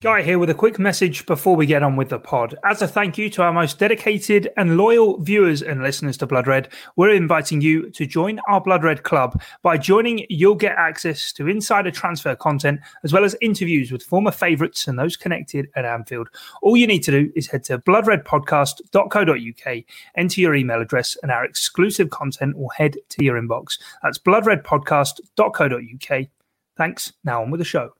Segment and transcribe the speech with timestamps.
[0.00, 2.54] Guy here with a quick message before we get on with the pod.
[2.64, 6.46] As a thank you to our most dedicated and loyal viewers and listeners to Blood
[6.46, 9.42] Red, we're inviting you to join our Blood Red Club.
[9.60, 14.30] By joining, you'll get access to insider transfer content as well as interviews with former
[14.30, 16.28] favourites and those connected at Anfield.
[16.62, 19.84] All you need to do is head to bloodredpodcast.co.uk,
[20.16, 23.80] enter your email address, and our exclusive content will head to your inbox.
[24.04, 26.26] That's bloodredpodcast.co.uk.
[26.76, 27.12] Thanks.
[27.24, 27.97] Now on with the show.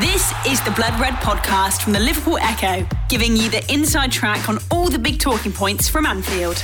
[0.00, 4.48] This is the Blood Red podcast from the Liverpool Echo, giving you the inside track
[4.48, 6.56] on all the big talking points from Anfield.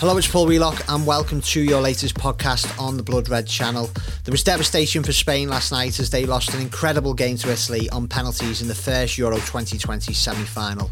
[0.00, 3.88] Hello, it's Paul Wheelock, and welcome to your latest podcast on the Blood Red channel.
[4.24, 7.88] There was devastation for Spain last night as they lost an incredible game to Italy
[7.90, 10.90] on penalties in the first Euro 2020 semi final.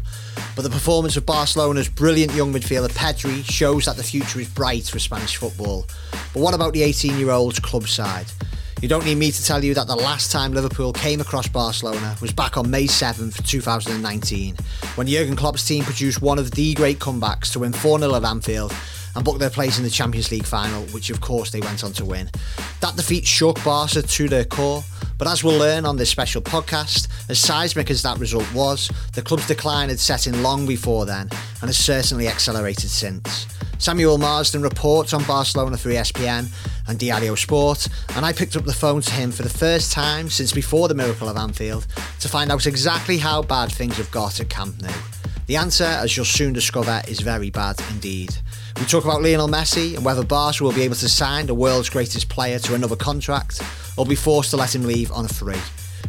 [0.55, 4.85] But the performance of Barcelona's brilliant young midfielder Pedri shows that the future is bright
[4.85, 5.87] for Spanish football.
[6.33, 8.27] But what about the 18 year old's club side?
[8.81, 12.15] You don't need me to tell you that the last time Liverpool came across Barcelona
[12.21, 14.55] was back on May 7th, 2019,
[14.95, 18.23] when Jurgen Klopp's team produced one of the great comebacks to win 4 0 at
[18.23, 18.73] Anfield
[19.15, 21.93] and book their place in the Champions League final, which of course they went on
[21.93, 22.29] to win.
[22.81, 24.83] That defeat shook Barca to their core,
[25.17, 29.21] but as we'll learn on this special podcast, as seismic as that result was, the
[29.21, 31.29] club's decline had set in long before then
[31.61, 33.47] and has certainly accelerated since.
[33.83, 36.47] Samuel Marsden reports on Barcelona through ESPN
[36.87, 40.29] and Diario Sport, and I picked up the phone to him for the first time
[40.29, 41.85] since before the miracle of Anfield
[42.21, 44.93] to find out exactly how bad things have got at Camp Nou.
[45.47, 48.33] The answer, as you'll soon discover, is very bad indeed.
[48.79, 51.89] We talk about Lionel Messi and whether Barca will be able to sign the world's
[51.89, 53.61] greatest player to another contract
[53.97, 55.59] or be forced to let him leave on a free.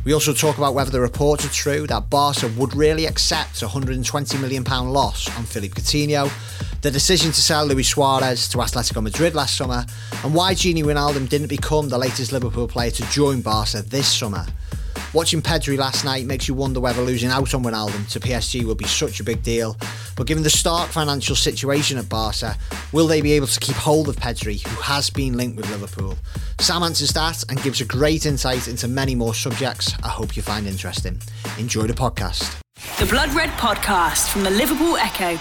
[0.05, 3.67] We also talk about whether the reports are true that Barca would really accept a
[3.67, 6.31] £120 million loss on Philippe Coutinho,
[6.83, 9.87] the decision to sell Luis Suarez to Atletico Madrid last summer,
[10.23, 14.45] and why Gini Wijnaldum didn't become the latest Liverpool player to join Barca this summer.
[15.15, 18.75] Watching Pedri last night makes you wonder whether losing out on Wijnaldum to PSG will
[18.75, 19.77] be such a big deal.
[20.17, 22.57] But given the stark financial situation at Barca,
[22.91, 26.19] will they be able to keep hold of Pedri, who has been linked with Liverpool?
[26.59, 30.43] Sam answers that and gives a great insight into many more subjects I hope you
[30.43, 31.21] find interesting.
[31.59, 32.61] Enjoy the podcast.
[32.99, 35.39] The Blood Red Podcast from the Liverpool Echo.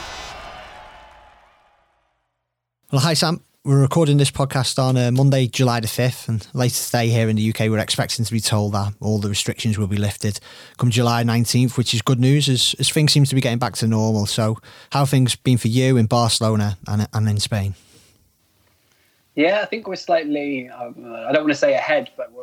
[2.92, 6.84] Well, hi, Sam we're recording this podcast on uh, Monday, July the 5th, and later
[6.84, 9.88] today here in the UK, we're expecting to be told that all the restrictions will
[9.88, 10.38] be lifted
[10.78, 13.76] come July 19th, which is good news as, as things seem to be getting back
[13.76, 14.26] to normal.
[14.26, 14.58] So,
[14.92, 17.76] how things been for you in Barcelona and, and in Spain?
[19.36, 22.34] Yeah, I think we're slightly, um, I don't want to say ahead, but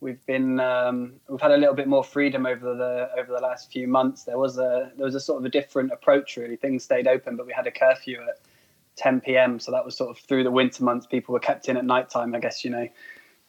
[0.00, 3.40] we have been, um, we've had a little bit more freedom over the over the
[3.40, 4.24] last few months.
[4.24, 6.38] There was a there was a sort of a different approach.
[6.38, 8.40] Really, things stayed open, but we had a curfew at
[8.96, 9.58] 10 p.m.
[9.58, 11.06] So that was sort of through the winter months.
[11.06, 12.88] People were kept in at night time, I guess, you know,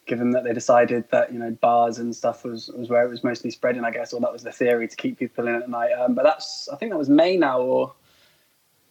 [0.05, 3.23] given that they decided that, you know, bars and stuff was, was where it was
[3.23, 5.91] mostly spreading, I guess, or that was the theory to keep people in at night.
[5.91, 7.93] Um, but that's, I think that was May now, or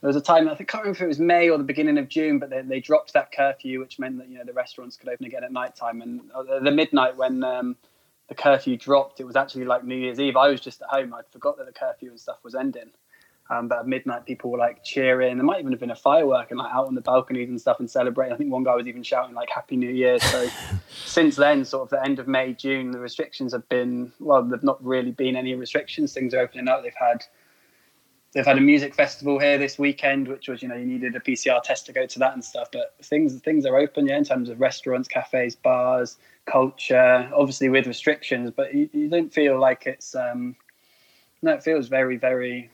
[0.01, 1.99] there was a time, I think, can't remember if it was May or the beginning
[1.99, 4.97] of June, but they, they dropped that curfew, which meant that, you know, the restaurants
[4.97, 6.03] could open again at night time.
[6.03, 7.77] And uh, the midnight when, um,
[8.29, 10.37] the curfew dropped, it was actually like New Year's Eve.
[10.37, 11.15] I was just at home.
[11.15, 12.91] I'd forgot that the curfew and stuff was ending.
[13.49, 15.37] Um, but at midnight, people were like cheering.
[15.37, 17.79] There might even have been a firework and like out on the balconies and stuff
[17.79, 18.35] and celebrating.
[18.35, 20.49] I think one guy was even shouting like "Happy New Year." So
[20.89, 24.43] since then, sort of the end of May, June, the restrictions have been well.
[24.43, 26.13] There've not really been any restrictions.
[26.13, 26.83] Things are opening up.
[26.83, 27.25] They've had
[28.33, 31.21] they've had a music festival here this weekend, which was you know you needed a
[31.21, 32.69] PCR test to go to that and stuff.
[32.73, 37.31] But things things are open, yeah, in terms of restaurants, cafes, bars, culture.
[37.33, 40.57] Obviously with restrictions, but you, you don't feel like it's um,
[41.43, 42.71] no, it feels very very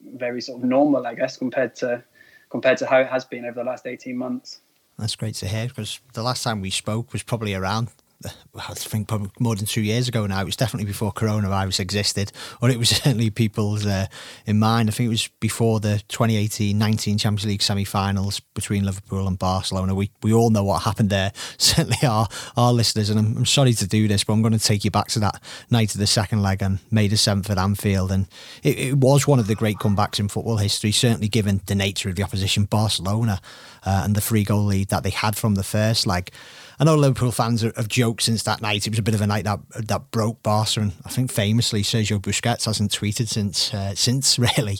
[0.00, 2.02] very sort of normal, I guess, compared to
[2.50, 4.60] compared to how it has been over the last eighteen months.
[4.98, 7.90] That's great to hear because the last time we spoke was probably around
[8.24, 10.40] I think probably more than two years ago now.
[10.40, 14.06] It was definitely before coronavirus existed, or it was certainly people's uh,
[14.44, 14.88] in mind.
[14.88, 19.94] I think it was before the 2018-19 Champions League semi-finals between Liverpool and Barcelona.
[19.94, 21.32] We we all know what happened there.
[21.58, 22.26] Certainly our
[22.56, 24.90] our listeners, and I'm, I'm sorry to do this, but I'm going to take you
[24.90, 25.40] back to that
[25.70, 28.26] night of the second leg and May the seventh at Anfield, and
[28.64, 30.90] it, it, was one of the great comebacks in football history.
[30.90, 33.40] Certainly given the nature of the opposition, Barcelona,
[33.86, 36.32] uh, and the three goal lead that they had from the first leg.
[36.80, 38.86] I know Liverpool fans have joked since that night.
[38.86, 41.82] It was a bit of a night that that broke Barca, and I think famously
[41.82, 44.78] Sergio Busquets hasn't tweeted since uh, since really.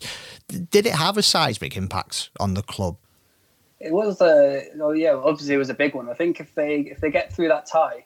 [0.49, 2.97] Did it have a seismic impact on the club?
[3.81, 5.15] It was a well, yeah.
[5.15, 6.09] Obviously, it was a big one.
[6.09, 8.05] I think if they if they get through that tie,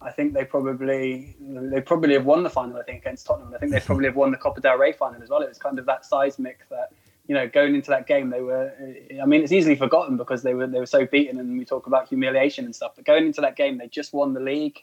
[0.00, 2.76] I think they probably they probably have won the final.
[2.76, 3.54] I think against Tottenham.
[3.54, 5.42] I think they probably have won the Copa del Rey final as well.
[5.42, 6.90] It was kind of that seismic that
[7.28, 8.72] you know, going into that game, they were.
[9.20, 11.86] I mean, it's easily forgotten because they were they were so beaten, and we talk
[11.86, 12.92] about humiliation and stuff.
[12.94, 14.82] But going into that game, they just won the league.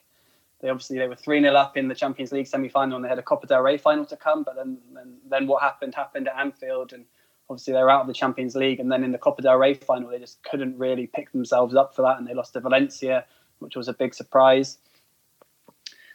[0.60, 3.08] they obviously they were three 0 up in the Champions League semi final and they
[3.08, 4.42] had a Copa del Rey final to come.
[4.42, 7.06] But then, then then what happened happened at Anfield and
[7.48, 9.74] obviously they were out of the Champions League and then in the Copa del Rey
[9.74, 13.24] final they just couldn't really pick themselves up for that and they lost to Valencia,
[13.60, 14.78] which was a big surprise.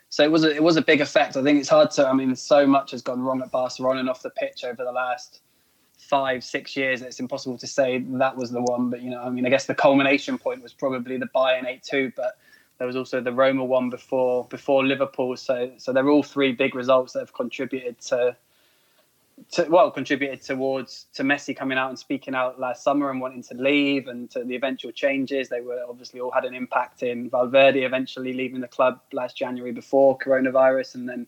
[0.10, 1.38] So it was a, it was a big effect.
[1.38, 2.08] I think it's hard to.
[2.08, 4.92] I mean, so much has gone wrong at Barcelona and off the pitch over the
[4.92, 5.42] last
[6.00, 7.02] five, six years.
[7.02, 8.90] It's impossible to say that was the one.
[8.90, 11.84] But you know, I mean, I guess the culmination point was probably the Bayern eight
[11.84, 12.12] two.
[12.16, 12.38] But
[12.78, 15.36] there was also the Roma one before before Liverpool.
[15.38, 18.36] So so they're all three big results that have contributed to
[19.52, 23.44] to, well contributed towards to Messi coming out and speaking out last summer and wanting
[23.44, 25.50] to leave and to the eventual changes.
[25.50, 29.72] They were obviously all had an impact in Valverde eventually leaving the club last January
[29.72, 31.28] before coronavirus and then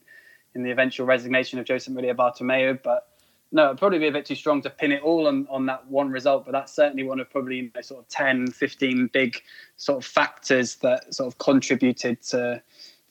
[0.56, 2.82] in the eventual resignation of Josep Maria Bartomeu.
[2.82, 3.08] But
[3.52, 5.86] no, it'd probably be a bit too strong to pin it all on, on that
[5.88, 9.42] one result, but that's certainly one of probably you know, sort of 10, 15 big
[9.78, 12.62] sort of factors that sort of contributed to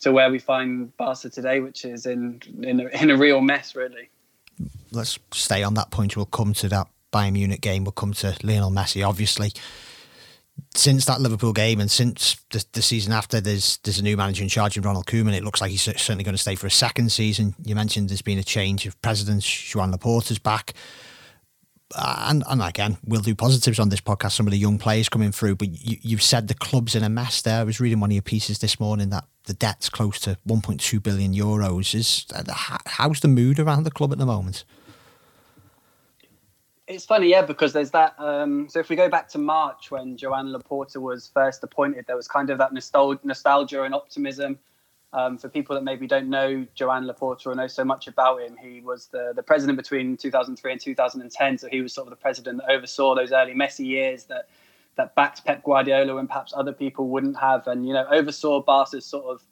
[0.00, 3.74] to where we find Barca today, which is in in a, in a real mess,
[3.74, 4.08] really
[4.92, 6.16] let's stay on that point.
[6.16, 7.84] We'll come to that Bayern Munich game.
[7.84, 9.06] We'll come to Lionel Messi.
[9.06, 9.52] Obviously,
[10.74, 14.42] since that Liverpool game and since the, the, season after, there's there's a new manager
[14.42, 15.34] in charge of Ronald Koeman.
[15.34, 17.54] It looks like he's certainly going to stay for a second season.
[17.64, 19.46] You mentioned there's been a change of presidents.
[19.46, 20.74] Joan Laporta's back.
[21.92, 24.32] Uh, and, and again, we'll do positives on this podcast.
[24.32, 27.08] Some of the young players coming through, but you, you've said the club's in a
[27.08, 27.42] mess.
[27.42, 30.38] There, I was reading one of your pieces this morning that the debt's close to
[30.46, 31.94] 1.2 billion euros.
[31.94, 32.44] Is uh,
[32.86, 34.64] how's the mood around the club at the moment?
[36.90, 38.16] It's funny, yeah, because there's that.
[38.18, 42.16] Um, so if we go back to March when Joan Laporta was first appointed, there
[42.16, 44.58] was kind of that nostalgia, nostalgia and optimism.
[45.12, 48.56] Um, for people that maybe don't know Joan Laporta or know so much about him,
[48.60, 51.58] he was the, the president between 2003 and 2010.
[51.58, 54.48] So he was sort of the president that oversaw those early Messi years that
[54.96, 59.06] that backed Pep Guardiola and perhaps other people wouldn't have, and you know oversaw Barca's
[59.06, 59.42] sort of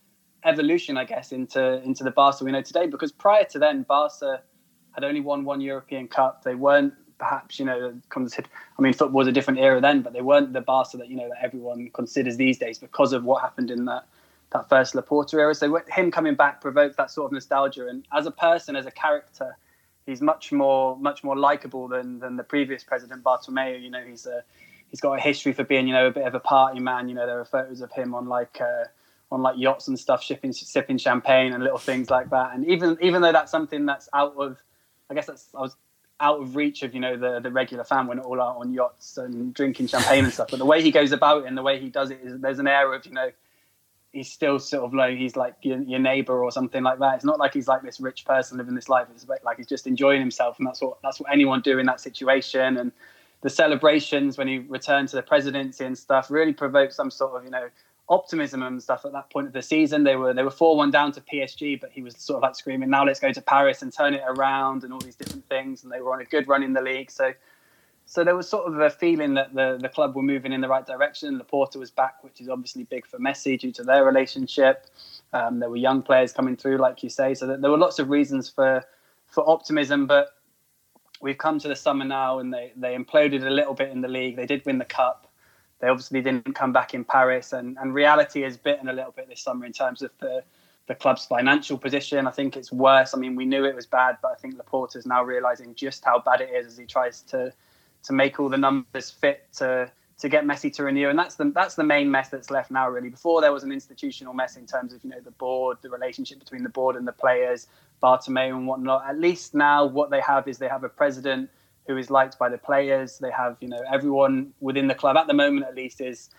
[0.45, 2.89] evolution, I guess, into into the Barca we know today.
[2.89, 4.43] Because prior to then, Barca
[4.91, 6.43] had only won one European Cup.
[6.43, 8.51] They weren't perhaps you know considered.
[8.79, 11.17] I mean, football was a different era then, but they weren't the Barca that you
[11.17, 14.07] know that everyone considers these days because of what happened in that
[14.53, 15.55] that first Laporta era.
[15.55, 18.91] So him coming back provoked that sort of nostalgia, and as a person, as a
[18.91, 19.57] character,
[20.07, 23.83] he's much more much more likable than than the previous president Bartomeu.
[23.83, 24.43] You know, he's a
[24.91, 27.09] he's got a history for being you know a bit of a party man.
[27.09, 28.61] You know, there are photos of him on like.
[28.61, 28.85] Uh,
[29.31, 32.55] on like yachts and stuff, shipping, sipping champagne and little things like that.
[32.55, 34.57] And even even though that's something that's out of,
[35.11, 35.77] I guess that's I was
[36.21, 39.19] out of reach of you know the the regular fan when all out on yachts
[39.19, 40.49] and drinking champagne and stuff.
[40.51, 42.59] But the way he goes about it and the way he does it is there's
[42.59, 43.31] an air of you know
[44.13, 47.17] he's still sort of like he's like your, your neighbor or something like that.
[47.17, 49.07] It's not like he's like this rich person living this life.
[49.15, 52.01] It's like he's just enjoying himself, and that's what that's what anyone do in that
[52.01, 52.77] situation.
[52.77, 52.93] And
[53.43, 57.45] the celebrations when he returned to the presidency and stuff really provoked some sort of
[57.45, 57.69] you know
[58.09, 60.05] optimism and stuff at that point of the season.
[60.05, 62.57] They were they were four one down to PSG, but he was sort of like
[62.57, 65.83] screaming, "Now let's go to Paris and turn it around," and all these different things.
[65.83, 67.33] And they were on a good run in the league, so
[68.07, 70.69] so there was sort of a feeling that the the club were moving in the
[70.69, 71.39] right direction.
[71.39, 74.87] Laporta was back, which is obviously big for Messi due to their relationship.
[75.33, 78.09] Um, there were young players coming through, like you say, so there were lots of
[78.09, 78.85] reasons for
[79.27, 80.35] for optimism, but.
[81.21, 84.07] We've come to the summer now, and they, they imploded a little bit in the
[84.07, 84.37] league.
[84.37, 85.28] They did win the cup,
[85.81, 89.29] they obviously didn't come back in Paris, and, and reality has bitten a little bit
[89.29, 90.43] this summer in terms of the
[90.89, 92.27] the club's financial position.
[92.27, 93.15] I think it's worse.
[93.15, 96.03] I mean, we knew it was bad, but I think Laporta is now realizing just
[96.03, 97.53] how bad it is as he tries to
[98.05, 101.53] to make all the numbers fit to to get Messi to renew, and that's the
[101.55, 102.89] that's the main mess that's left now.
[102.89, 105.91] Really, before there was an institutional mess in terms of you know the board, the
[105.91, 107.69] relationship between the board and the players,
[108.03, 109.05] Bartomeu and whatnot.
[109.07, 111.51] At least now, what they have is they have a president
[111.89, 113.19] who is liked by the players.
[113.19, 116.31] They have, you know, everyone within the club at the moment, at least, is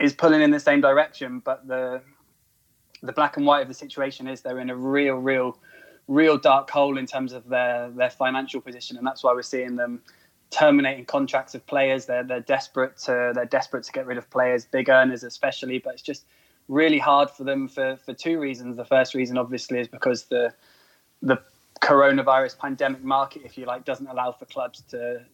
[0.00, 1.40] is pulling in the same direction.
[1.40, 2.02] But the
[3.02, 5.58] the black and white of the situation is they're in a real, real,
[6.08, 9.76] real dark hole in terms of their their financial position, and that's why we're seeing
[9.76, 10.02] them
[10.50, 12.06] terminating contracts of players.
[12.06, 15.78] They're they're desperate to they're desperate to get rid of players, big earners especially.
[15.78, 16.24] But it's just
[16.68, 18.78] really hard for them for for two reasons.
[18.78, 20.54] The first reason, obviously, is because the
[21.20, 21.36] the
[21.80, 25.24] coronavirus pandemic market, if you like, doesn't allow for clubs to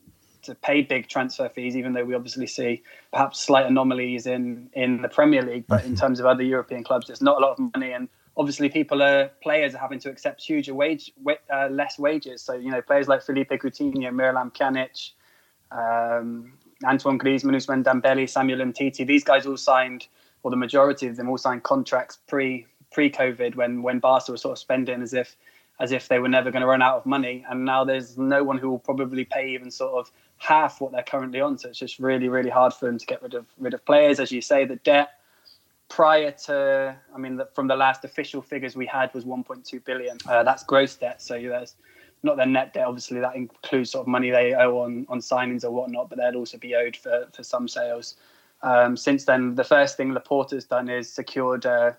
[0.42, 2.82] to pay big transfer fees, even though we obviously see
[3.12, 5.64] perhaps slight anomalies in in the Premier League.
[5.68, 6.00] But in mm-hmm.
[6.00, 9.30] terms of other European clubs, there's not a lot of money, and obviously people are
[9.42, 11.12] players are having to accept huge wage
[11.52, 12.42] uh, less wages.
[12.42, 15.12] So you know players like Philippe Coutinho, Miralem Pjanic,
[15.70, 16.52] um,
[16.84, 19.06] Antoine Griezmann, Ousmane Dembele, Samuel Umtiti.
[19.06, 20.06] These guys all signed,
[20.42, 24.42] or the majority of them all signed contracts pre pre COVID when when Barca was
[24.42, 25.36] sort of spending as if
[25.82, 27.44] as if they were never going to run out of money.
[27.50, 31.02] And now there's no one who will probably pay even sort of half what they're
[31.02, 31.58] currently on.
[31.58, 34.20] So it's just really, really hard for them to get rid of rid of players.
[34.20, 35.10] As you say, the debt
[35.88, 40.18] prior to, I mean, the, from the last official figures we had was 1.2 billion.
[40.24, 41.20] Uh, that's gross debt.
[41.20, 41.74] So there's
[42.22, 42.86] not their net debt.
[42.86, 46.36] Obviously, that includes sort of money they owe on on signings or whatnot, but they'd
[46.36, 48.14] also be owed for for some sales.
[48.62, 51.96] Um, since then, the first thing Laporta's done is secured a,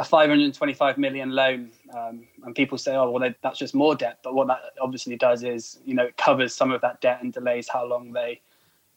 [0.00, 1.70] a 525 million loan.
[1.96, 4.18] Um, and people say, oh, well, that's just more debt.
[4.24, 7.32] But what that obviously does is, you know, it covers some of that debt and
[7.32, 8.40] delays how long they.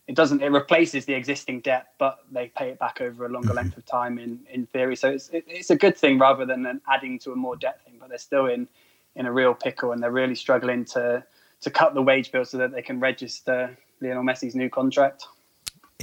[0.07, 0.41] It doesn't.
[0.41, 3.57] It replaces the existing debt, but they pay it back over a longer mm-hmm.
[3.57, 4.97] length of time in in theory.
[4.97, 7.79] So it's it, it's a good thing rather than an adding to a more debt
[7.85, 7.95] thing.
[7.99, 8.67] But they're still in
[9.15, 11.23] in a real pickle, and they're really struggling to
[11.61, 15.25] to cut the wage bill so that they can register Lionel Messi's new contract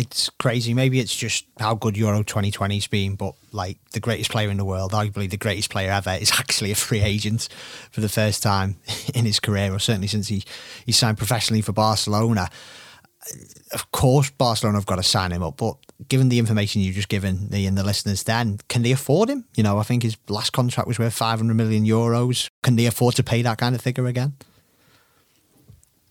[0.01, 0.73] it's crazy.
[0.73, 4.65] Maybe it's just how good Euro 2020's been, but like the greatest player in the
[4.65, 7.49] world, arguably the greatest player ever, is actually a free agent
[7.91, 8.77] for the first time
[9.15, 10.43] in his career, or certainly since he,
[10.87, 12.49] he signed professionally for Barcelona.
[13.75, 15.77] Of course, Barcelona have got to sign him up, but
[16.09, 19.45] given the information you've just given me and the listeners, then can they afford him?
[19.55, 22.49] You know, I think his last contract was worth 500 million euros.
[22.63, 24.33] Can they afford to pay that kind of figure again?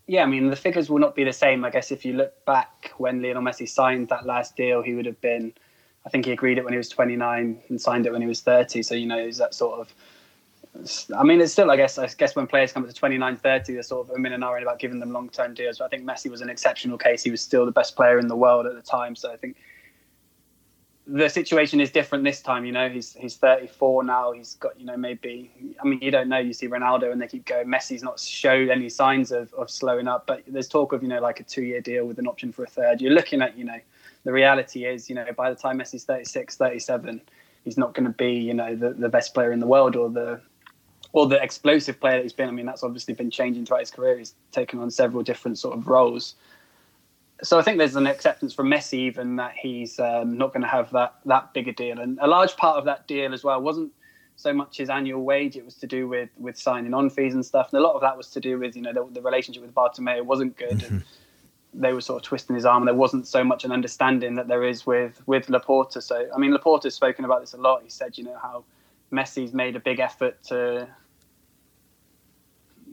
[0.10, 1.64] Yeah, I mean, the figures will not be the same.
[1.64, 5.06] I guess if you look back when Lionel Messi signed that last deal, he would
[5.06, 5.54] have been,
[6.04, 8.42] I think he agreed it when he was 29 and signed it when he was
[8.42, 8.82] 30.
[8.82, 9.94] So, you know, is that sort of,
[11.16, 13.74] I mean, it's still, I guess, I guess when players come up to 29, 30,
[13.74, 15.78] they're sort of a minute and about giving them long term deals.
[15.78, 17.22] But I think Messi was an exceptional case.
[17.22, 19.16] He was still the best player in the world at the time.
[19.16, 19.58] So I think
[21.12, 22.66] the situation is different this time.
[22.66, 24.32] You know, he's he's 34 now.
[24.32, 25.52] He's got you know maybe
[25.82, 26.38] I mean you don't know.
[26.38, 27.68] You see Ronaldo and they keep going.
[27.68, 31.20] Messi's not showed any signs of, of slowing up, but there's talk of you know
[31.20, 33.02] like a two year deal with an option for a third.
[33.02, 33.80] You're looking at you know
[34.24, 37.22] the reality is you know by the time Messi's 36, 37,
[37.64, 40.10] he's not going to be you know the, the best player in the world or
[40.10, 40.40] the
[41.12, 42.50] or the explosive player that he's been.
[42.50, 44.18] I mean that's obviously been changing throughout his career.
[44.18, 46.36] He's taken on several different sort of roles
[47.42, 50.68] so I think there's an acceptance from Messi even that he's um, not going to
[50.68, 53.62] have that that big a deal, and a large part of that deal as well
[53.62, 53.92] wasn't
[54.36, 57.46] so much his annual wage; it was to do with with signing on fees and
[57.46, 59.62] stuff, and a lot of that was to do with you know the, the relationship
[59.62, 60.80] with Bartomeu wasn't good.
[60.80, 60.96] Mm-hmm.
[60.96, 61.04] And,
[61.74, 62.82] they were sort of twisting his arm.
[62.82, 66.02] And there wasn't so much an understanding that there is with with Laporta.
[66.02, 67.84] So I mean, Laporta's spoken about this a lot.
[67.84, 68.64] He said, you know, how
[69.12, 70.88] Messi's made a big effort to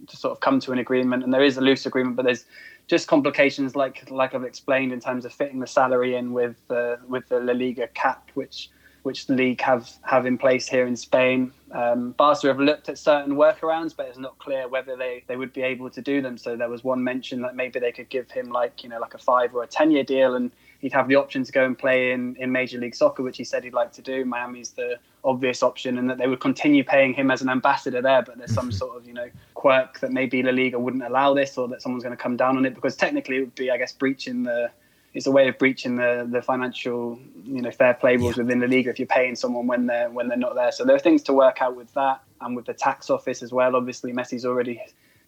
[0.09, 2.45] to sort of come to an agreement, and there is a loose agreement, but there's
[2.87, 6.97] just complications like like I've explained in terms of fitting the salary in with uh,
[7.09, 8.71] with the La Liga cap, which
[9.07, 11.53] which the league have have in place here in Spain.
[11.71, 15.53] Um, Barca have looked at certain workarounds, but it's not clear whether they, they would
[15.53, 16.37] be able to do them.
[16.37, 19.15] So there was one mention that maybe they could give him like you know like
[19.15, 21.79] a five or a ten year deal, and he'd have the option to go and
[21.79, 24.25] play in, in Major League Soccer, which he said he'd like to do.
[24.25, 28.23] Miami's the obvious option, and that they would continue paying him as an ambassador there.
[28.23, 28.77] But there's some mm-hmm.
[28.77, 29.31] sort of you know
[29.67, 32.57] quirk that maybe La Liga wouldn't allow this, or that someone's going to come down
[32.57, 34.71] on it because technically it would be, I guess, breaching the.
[35.13, 38.43] It's a way of breaching the, the financial, you know, fair play rules yeah.
[38.43, 40.71] within the league if you're paying someone when they're when they're not there.
[40.71, 43.51] So there are things to work out with that, and with the tax office as
[43.51, 43.75] well.
[43.75, 44.81] Obviously, Messi's already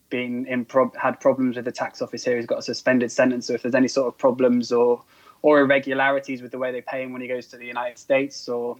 [0.09, 2.37] been in pro- had problems with the tax office here.
[2.37, 3.49] He's got a suspended sentence.
[3.49, 5.03] So if there's any sort of problems or
[5.43, 8.49] or irregularities with the way they pay him when he goes to the United States
[8.49, 8.77] or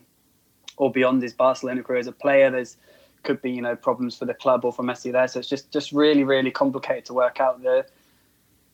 [0.77, 2.49] or beyond his Barcelona career as a player.
[2.49, 2.77] There's
[3.23, 5.29] could be you know problems for the club or for Messi there.
[5.29, 7.87] So it's just just really really complicated to work out the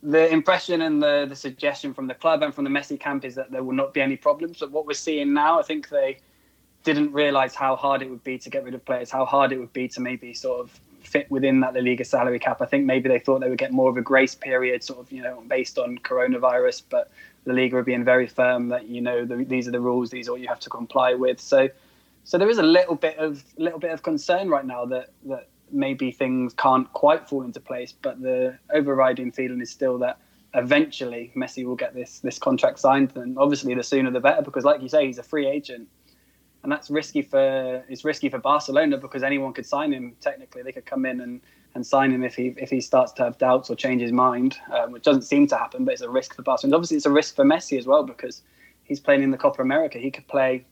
[0.03, 3.35] the impression and the the suggestion from the club and from the Messi camp is
[3.35, 4.59] that there will not be any problems.
[4.61, 6.19] But what we're seeing now, I think they
[6.85, 9.59] didn't realize how hard it would be to get rid of players, how hard it
[9.59, 12.61] would be to maybe sort of fit within that La Liga salary cap.
[12.61, 15.11] I think maybe they thought they would get more of a grace period, sort of,
[15.11, 17.11] you know, based on coronavirus, but
[17.47, 20.29] La Liga are being very firm that you know the, these are the rules, these
[20.29, 21.41] are what you have to comply with.
[21.41, 21.69] So,
[22.25, 25.49] so there is a little bit of little bit of concern right now that that
[25.71, 30.19] maybe things can't quite fall into place, but the overriding feeling is still that
[30.55, 34.65] eventually Messi will get this this contract signed, and obviously the sooner the better, because
[34.65, 35.89] like you say, he's a free agent
[36.65, 40.17] and that's risky for it's risky for Barcelona because anyone could sign him.
[40.21, 41.43] Technically, they could come in and,
[41.75, 44.57] and sign him if he if he starts to have doubts or change his mind,
[44.73, 45.85] um, which doesn't seem to happen.
[45.85, 46.77] But it's a risk for Barcelona.
[46.77, 48.43] Obviously, it's a risk for Messi as well because
[48.83, 49.99] he's playing in the Copa America.
[49.99, 50.65] He could play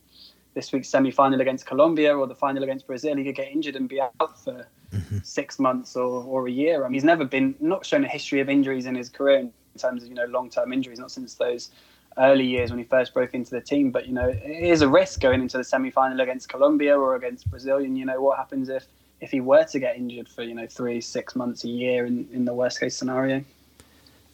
[0.55, 3.17] this week's semi-final against Colombia or the final against Brazil.
[3.17, 5.19] He could get injured and be out for mm-hmm.
[5.23, 6.85] six months or, or a year.
[6.85, 9.53] I mean, he's never been not shown a history of injuries in his career in
[9.79, 11.71] terms of you know long-term injuries, not since those
[12.19, 13.91] early years when he first broke into the team.
[13.91, 17.51] But you know, it is a risk going into the semi-final against Colombia or against
[17.51, 17.79] Brazil.
[17.79, 18.87] And you know, what happens if
[19.21, 22.29] if he were to get injured for you know three, six months, a year in
[22.33, 23.45] in the worst case scenario?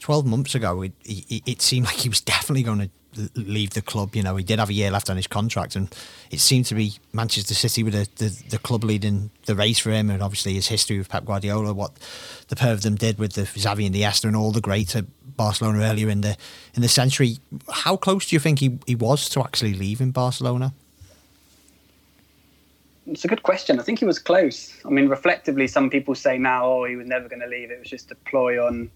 [0.01, 2.91] 12 months ago, it, it, it, seemed like he was definitely going to
[3.35, 4.15] leave the club.
[4.15, 5.95] You know, he did have a year left on his contract, and
[6.31, 9.91] it seemed to be Manchester City with the, the, the club leading the race for
[9.91, 11.93] him, and obviously his history with Pep Guardiola, what
[12.49, 15.05] the pair of them did with the Xavi and Iniesta and all the great at
[15.37, 16.37] Barcelona earlier in the
[16.75, 17.39] in the century.
[17.71, 20.73] How close do you think he, he was to actually leaving Barcelona?
[23.11, 23.81] it's a good question.
[23.81, 24.75] I think he was close.
[24.85, 27.71] I mean, reflectively, some people say now, oh, he was never going to leave.
[27.71, 28.91] It was just a ploy on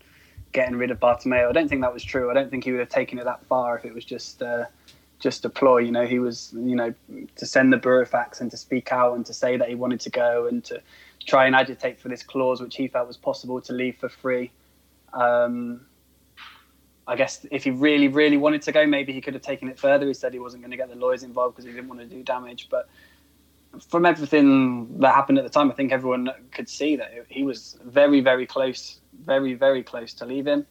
[0.52, 1.48] getting rid of Bartomeu.
[1.48, 2.30] I don't think that was true.
[2.30, 4.64] I don't think he would have taken it that far if it was just uh,
[5.18, 5.78] just a ploy.
[5.78, 6.94] You know, he was, you know,
[7.36, 10.10] to send the burofax and to speak out and to say that he wanted to
[10.10, 10.82] go and to
[11.26, 14.50] try and agitate for this clause, which he felt was possible to leave for free.
[15.12, 15.86] Um,
[17.06, 19.78] I guess if he really, really wanted to go, maybe he could have taken it
[19.78, 20.06] further.
[20.06, 22.06] He said he wasn't going to get the lawyers involved because he didn't want to
[22.06, 22.68] do damage.
[22.70, 22.88] But
[23.80, 27.78] from everything that happened at the time, I think everyone could see that he was
[27.84, 30.66] very, very close, very, very close to leaving.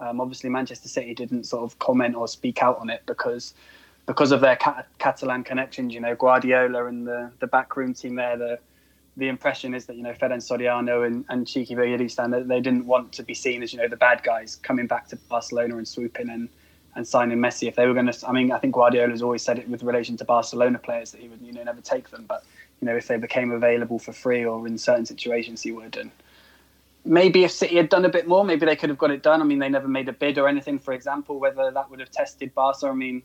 [0.00, 3.54] Um, obviously, Manchester City didn't sort of comment or speak out on it because
[4.06, 4.56] because of their
[4.98, 5.94] Catalan connections.
[5.94, 8.36] You know, Guardiola and the the backroom team there.
[8.36, 8.58] The
[9.16, 12.86] the impression is that you know Ferran Soriano and, and Txiki Begiristain that they didn't
[12.86, 15.86] want to be seen as you know the bad guys coming back to Barcelona and
[15.86, 16.48] swooping and
[16.96, 17.68] and signing Messi.
[17.68, 20.16] If they were going to, I mean, I think Guardiola's always said it with relation
[20.18, 22.24] to Barcelona players that he would, you know, never take them.
[22.28, 22.44] But
[22.80, 25.96] you know, if they became available for free or in certain situations, he would.
[25.96, 26.10] And
[27.04, 29.40] maybe if City had done a bit more, maybe they could have got it done.
[29.40, 31.38] I mean, they never made a bid or anything, for example.
[31.38, 33.22] Whether that would have tested Barca, I mean,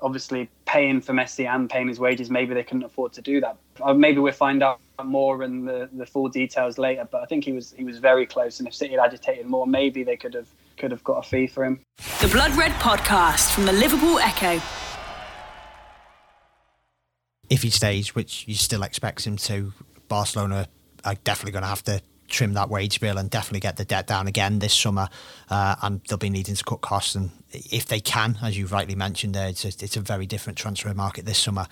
[0.00, 3.56] obviously paying for Messi and paying his wages, maybe they couldn't afford to do that.
[3.80, 7.06] Uh, maybe we'll find out more in the, the full details later.
[7.10, 9.66] But I think he was he was very close, and if City had agitated more,
[9.66, 11.80] maybe they could have could have got a fee for him.
[12.20, 14.62] The Blood Red Podcast from the Liverpool Echo.
[17.50, 19.72] If he stays, which you still expect him to,
[20.08, 20.68] Barcelona
[21.04, 24.06] are definitely going to have to trim that wage bill and definitely get the debt
[24.06, 25.08] down again this summer.
[25.48, 27.14] Uh, and they'll be needing to cut costs.
[27.14, 30.58] And if they can, as you rightly mentioned, there, it's a, it's a very different
[30.58, 31.66] transfer market this summer.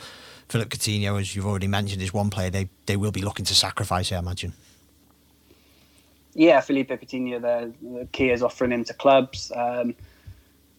[0.49, 3.55] Philip Coutinho, as you've already mentioned, is one player they, they will be looking to
[3.55, 4.55] sacrifice, I imagine.
[6.37, 9.51] Yeah, Philippe Coutinho, the key is offering him to clubs.
[9.57, 9.95] Um,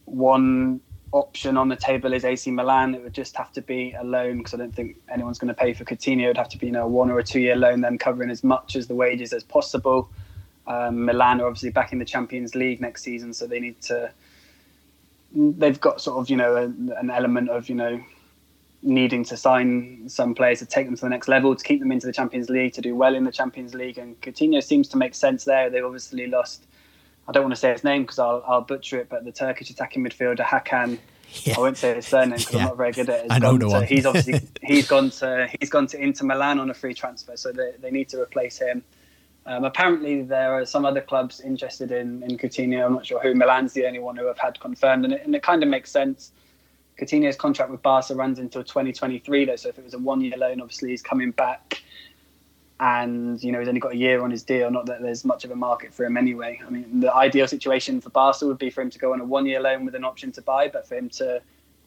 [0.04, 2.94] one option on the table is AC Milan.
[2.94, 5.54] It would just have to be a loan because I don't think anyone's going to
[5.54, 6.26] pay for Coutinho.
[6.26, 8.30] It'd have to be you know a one or a two year loan, then covering
[8.30, 10.08] as much as the wages as possible.
[10.68, 14.12] Um, Milan are obviously back in the Champions League next season, so they need to.
[15.34, 18.00] They've got sort of you know an element of you know
[18.82, 21.90] needing to sign some players to take them to the next level, to keep them
[21.90, 24.96] into the Champions League, to do well in the Champions League, and Coutinho seems to
[24.96, 25.68] make sense there.
[25.68, 26.64] They've obviously lost
[27.28, 29.68] I don't want to say his name because I'll, I'll butcher it, but the Turkish
[29.68, 30.98] attacking midfielder Hakan.
[31.44, 31.56] Yeah.
[31.58, 32.60] I won't say his surname because yeah.
[32.60, 33.30] I'm not very good at it.
[33.30, 33.84] I know the one.
[33.84, 37.52] He's obviously he's gone to he's gone to Inter Milan on a free transfer, so
[37.52, 38.82] they, they need to replace him.
[39.44, 42.86] Um, apparently, there are some other clubs interested in in Coutinho.
[42.86, 43.34] I'm not sure who.
[43.34, 45.90] Milan's the only one who have had confirmed, and it, and it kind of makes
[45.90, 46.32] sense.
[46.98, 49.56] Coutinho's contract with Barca runs until 2023, though.
[49.56, 51.82] So if it was a one-year loan, obviously he's coming back
[52.80, 54.70] and you know he's only got a year on his deal.
[54.70, 56.60] Not that there's much of a market for him anyway.
[56.64, 59.24] I mean, the ideal situation for Barca would be for him to go on a
[59.24, 61.40] one-year loan with an option to buy, but for him to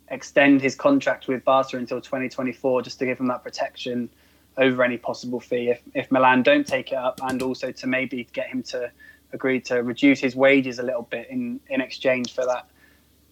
[0.10, 4.10] extend his contract with Barca until 2024, just to give him that protection
[4.58, 8.28] over any possible fee if, if Milan don't take it up, and also to maybe
[8.34, 8.92] get him to
[9.34, 12.68] agree to reduce his wages a little bit in in exchange for that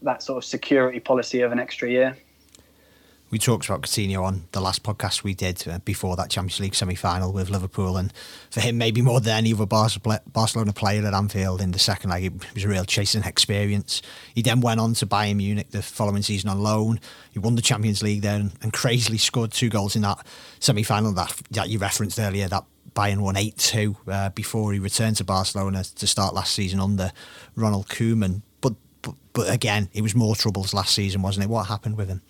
[0.01, 2.15] that sort of security policy of an extra year
[3.31, 6.75] we talked about Coutinho on the last podcast we did uh, before that Champions League
[6.75, 8.12] semi-final with Liverpool, and
[8.49, 12.25] for him, maybe more than any other Barcelona player at Anfield in the second leg,
[12.25, 14.01] it was a real chasing experience.
[14.33, 16.99] He then went on to Bayern Munich the following season on loan.
[17.31, 20.25] He won the Champions League then, and crazily scored two goals in that
[20.59, 22.47] semi-final that, that you referenced earlier.
[22.47, 22.63] That
[22.95, 27.12] Bayern won 8 2 uh, before he returned to Barcelona to start last season under
[27.55, 28.41] Ronald Koeman.
[29.01, 31.49] But, but, again, it was more troubles last season, wasn't it?
[31.49, 32.21] What happened with him?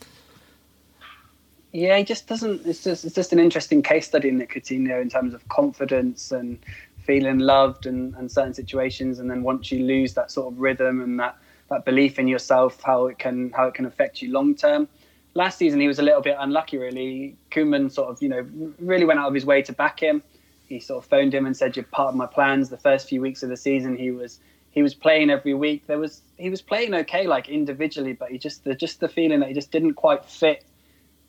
[1.71, 2.65] Yeah, he just doesn't.
[2.65, 6.57] It's just it's just an interesting case study in Coutinho in terms of confidence and
[6.97, 11.01] feeling loved and, and certain situations, and then once you lose that sort of rhythm
[11.01, 11.37] and that,
[11.69, 14.87] that belief in yourself, how it can how it can affect you long term.
[15.35, 17.35] Last season he was a little bit unlucky, really.
[17.51, 18.47] Koeman sort of you know
[18.79, 20.23] really went out of his way to back him.
[20.67, 23.21] He sort of phoned him and said, "You're part of my plans." The first few
[23.21, 24.39] weeks of the season, he was
[24.71, 25.87] he was playing every week.
[25.87, 29.39] There was he was playing okay, like individually, but he just the just the feeling
[29.39, 30.65] that he just didn't quite fit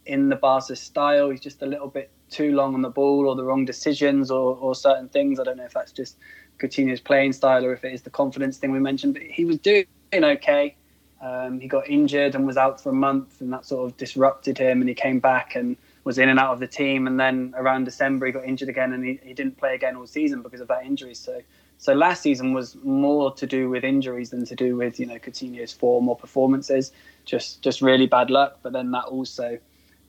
[0.07, 1.31] in the Barca style.
[1.31, 4.57] He's just a little bit too long on the ball or the wrong decisions or,
[4.57, 5.41] or certain things.
[5.41, 6.17] I don't know if that's just
[6.59, 9.15] Coutinho's playing style or if it is the confidence thing we mentioned.
[9.15, 10.77] But he was doing okay.
[11.21, 14.57] Um, he got injured and was out for a month, and that sort of disrupted
[14.57, 14.81] him.
[14.81, 17.07] And he came back and was in and out of the team.
[17.07, 20.07] And then around December, he got injured again, and he, he didn't play again all
[20.07, 21.15] season because of that injury.
[21.15, 21.43] So,
[21.81, 25.19] so last season was more to do with injuries than to do with you know
[25.19, 26.93] Coutinho's form or performances.
[27.25, 28.59] Just just really bad luck.
[28.63, 29.59] But then that also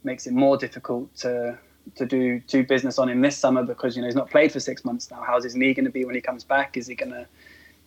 [0.04, 1.58] makes it more difficult to
[1.96, 4.60] to do do business on him this summer because you know he's not played for
[4.60, 5.24] six months now.
[5.26, 6.76] How's his knee going to be when he comes back?
[6.76, 7.26] Is he going to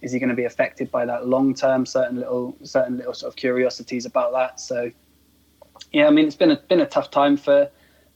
[0.01, 1.85] is he going to be affected by that long term?
[1.85, 4.61] Certain little certain little sort of curiosities about that.
[4.61, 4.91] So
[5.93, 7.69] yeah, I mean it's been a been a tough time for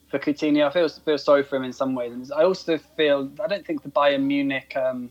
[0.08, 0.66] for Coutinho.
[0.66, 3.66] I feel feel sorry for him in some ways, and I also feel I don't
[3.66, 5.10] think the Bayern Munich um,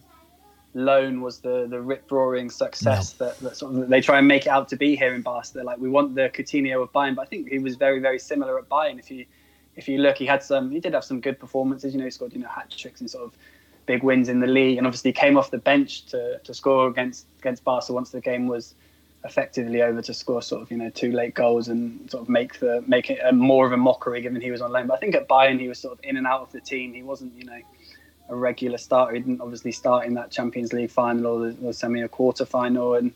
[0.77, 3.25] loan was the the rip roaring success no.
[3.25, 5.49] that, that sort of they try and make it out to be here in Barca.
[5.55, 8.19] They're like we want the Coutinho of Bayern, but I think he was very very
[8.19, 8.99] similar at Bayern.
[8.99, 9.25] If you
[9.75, 11.93] if you look, he had some he did have some good performances.
[11.93, 13.33] You know, he scored you know hat tricks and sort of
[13.87, 17.25] big wins in the league, and obviously came off the bench to, to score against
[17.39, 18.75] against Barca once the game was
[19.23, 22.59] effectively over to score sort of you know two late goals and sort of make
[22.59, 24.85] the make it a, more of a mockery given he was on loan.
[24.87, 26.93] But I think at Bayern he was sort of in and out of the team.
[26.93, 27.59] He wasn't you know
[28.29, 29.13] a regular starter.
[29.15, 32.95] He didn't obviously start in that Champions League final or the, semi or quarter final,
[32.95, 33.13] and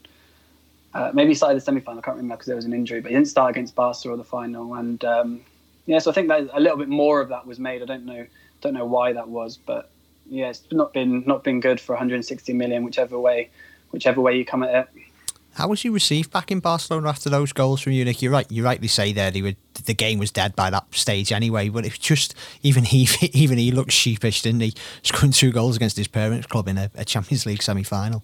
[0.94, 2.00] uh, maybe started the semi final.
[2.00, 4.18] I can't remember because there was an injury, but he didn't start against Barca or
[4.18, 4.76] the final.
[4.76, 5.42] And um,
[5.86, 7.82] yeah, so I think that a little bit more of that was made.
[7.82, 8.26] I don't know,
[8.62, 9.90] don't know why that was, but
[10.30, 13.50] yeah, it's not been not been good for 160 million, whichever way,
[13.92, 15.04] whichever way you come at it.
[15.56, 18.22] How was he received back in Barcelona after those goals from Munich?
[18.22, 18.50] You're right.
[18.50, 21.68] You rightly say there they were, the game was dead by that stage anyway.
[21.68, 22.34] But it's just
[22.64, 24.74] even he even he looked sheepish, didn't he?
[25.04, 28.24] Scoring two goals against his parents' club in a, a Champions League semi final.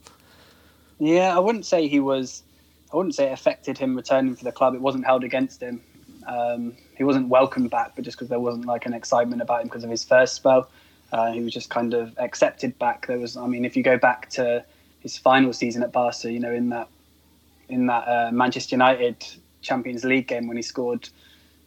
[0.99, 2.43] Yeah, I wouldn't say he was.
[2.91, 4.73] I wouldn't say it affected him returning for the club.
[4.73, 5.81] It wasn't held against him.
[6.25, 9.67] Um, he wasn't welcomed back, but just because there wasn't like an excitement about him
[9.67, 10.69] because of his first spell,
[11.11, 13.07] uh, he was just kind of accepted back.
[13.07, 14.63] There was, I mean, if you go back to
[15.01, 16.87] his final season at Barca, you know, in that
[17.69, 19.25] in that uh, Manchester United
[19.61, 21.09] Champions League game when he scored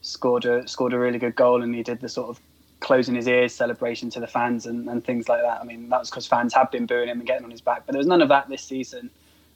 [0.03, 2.41] scored a scored a really good goal and he did the sort of
[2.81, 5.61] closing his ears celebration to the fans and, and things like that.
[5.61, 7.85] I mean, that was because fans have been booing him and getting on his back,
[7.87, 9.11] but there was none of that this season.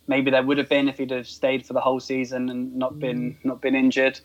[0.07, 2.99] Maybe there would have been if he'd have stayed for the whole season and not
[2.99, 3.45] been mm.
[3.45, 4.21] not been injured.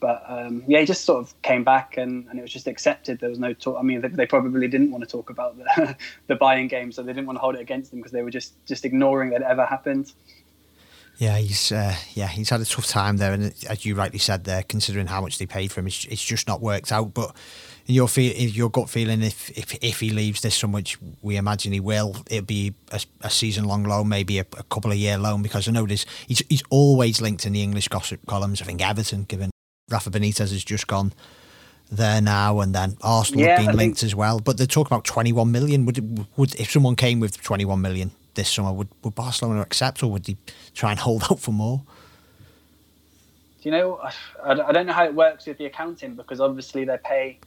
[0.00, 3.20] But um, yeah, he just sort of came back and, and it was just accepted.
[3.20, 3.78] There was no talk.
[3.78, 5.96] I mean, they, they probably didn't want to talk about the,
[6.26, 8.30] the Bayern game, so they didn't want to hold it against him because they were
[8.30, 10.12] just just ignoring that it ever happened.
[11.18, 14.44] Yeah, he's uh, yeah he's had a tough time there, and as you rightly said
[14.44, 17.14] there, considering how much they paid for him, it's, it's just not worked out.
[17.14, 17.34] But
[17.86, 21.72] your feel, your gut feeling, if if if he leaves this summer, which we imagine
[21.72, 25.16] he will, it'll be a, a season long loan, maybe a, a, couple of year
[25.16, 28.60] loan, because I know this he's he's always linked in the English gossip columns.
[28.60, 29.50] I think Everton, given
[29.90, 31.12] Rafa Benitez has just gone
[31.92, 34.40] there now, and then Arsenal yeah, have been linked as well.
[34.40, 35.86] But they're talking about twenty one million.
[35.86, 38.10] Would would if someone came with twenty one million?
[38.34, 40.36] This summer, would, would Barcelona accept or would they
[40.74, 41.82] try and hold out for more?
[43.62, 44.00] Do you know?
[44.42, 47.38] I don't know how it works with the accounting because obviously they pay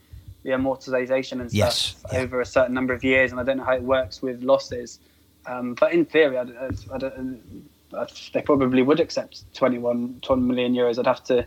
[0.43, 2.19] the amortization and stuff yes, yeah.
[2.19, 4.99] over a certain number of years, and I don't know how it works with losses.
[5.45, 6.69] Um, but in theory, I, I,
[7.95, 10.97] I, they probably would accept 21, 20 million euros.
[10.97, 11.45] I'd have to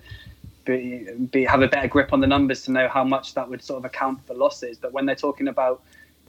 [0.64, 3.62] be, be, have a better grip on the numbers to know how much that would
[3.62, 4.78] sort of account for losses.
[4.78, 5.82] But when they're talking about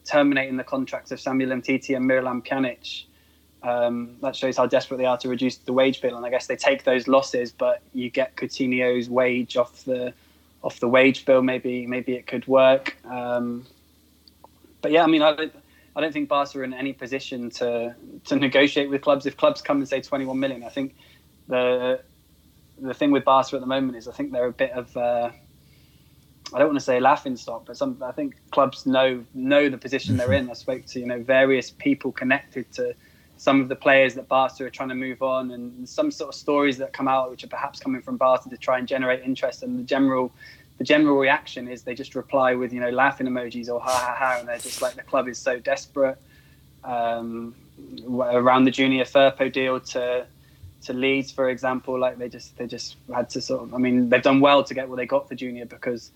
[0.05, 3.05] terminating the contracts of Samuel Umtiti and Miralem Pjanic.
[3.63, 6.47] Um, that shows how desperate they are to reduce the wage bill, and I guess
[6.47, 10.13] they take those losses, but you get Coutinho's wage off the
[10.63, 11.43] off the wage bill.
[11.43, 12.97] Maybe maybe it could work.
[13.05, 13.67] Um,
[14.81, 15.53] but yeah, I mean, I don't,
[15.95, 19.25] I don't think Barca are in any position to to negotiate with clubs.
[19.27, 20.95] If clubs come and say 21 million, I think
[21.47, 22.01] the
[22.79, 25.29] the thing with Barca at the moment is I think they're a bit of uh,
[26.53, 29.77] I don't want to say laughing stock, but some I think clubs know know the
[29.77, 30.49] position they're in.
[30.49, 32.93] I spoke to you know various people connected to
[33.37, 36.35] some of the players that Barca are trying to move on, and some sort of
[36.35, 39.63] stories that come out which are perhaps coming from Barca to try and generate interest.
[39.63, 40.31] And the general
[40.77, 44.15] the general reaction is they just reply with you know laughing emojis or ha ha
[44.17, 46.17] ha, and they're just like the club is so desperate.
[46.83, 47.55] Um,
[48.09, 50.25] around the Junior Firpo deal to
[50.83, 53.73] to Leeds, for example, like they just they just had to sort of.
[53.73, 56.11] I mean, they've done well to get what they got for Junior because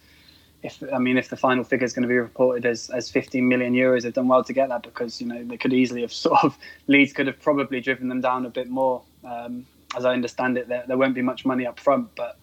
[0.65, 3.47] if I mean if the final figure is going to be reported as as 15
[3.47, 6.13] million euros, they've done well to get that because you know they could easily have
[6.25, 9.01] sort of Leeds could have probably driven them down a bit more.
[9.23, 12.37] Um, as I understand it, there, there won't be much money up front, but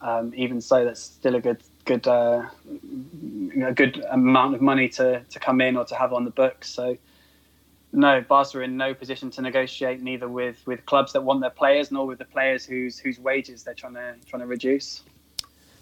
[0.00, 2.46] um, even so, that's still a good good uh,
[3.62, 6.70] a good amount of money to to come in or to have on the books.
[6.70, 6.96] So.
[7.90, 11.48] No, Barca are in no position to negotiate neither with, with clubs that want their
[11.48, 15.02] players nor with the players whose whose wages they're trying to trying to reduce.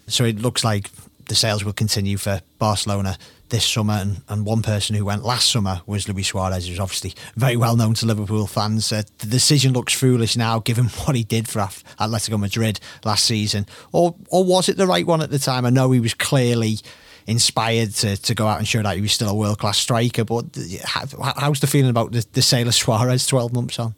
[0.07, 0.89] So it looks like
[1.27, 3.17] the sales will continue for Barcelona
[3.49, 3.93] this summer.
[3.93, 7.75] And, and one person who went last summer was Luis Suarez, who's obviously very well
[7.75, 8.91] known to Liverpool fans.
[8.91, 13.65] Uh, the decision looks foolish now, given what he did for Atletico Madrid last season.
[13.91, 15.65] Or, or was it the right one at the time?
[15.65, 16.77] I know he was clearly
[17.25, 20.23] inspired to, to go out and show that he was still a world class striker.
[20.23, 20.45] But
[20.83, 23.95] how, how's the feeling about the, the sale of Suarez 12 months on?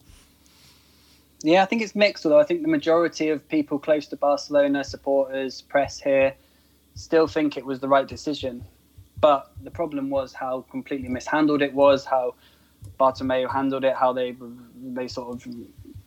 [1.41, 2.25] Yeah, I think it's mixed.
[2.25, 6.33] Although I think the majority of people close to Barcelona, supporters, press here,
[6.99, 8.65] still think it was the right decision.
[9.21, 12.35] But the problem was how completely mishandled it was, how
[12.99, 14.35] Bartomeu handled it, how they
[14.81, 15.47] they sort of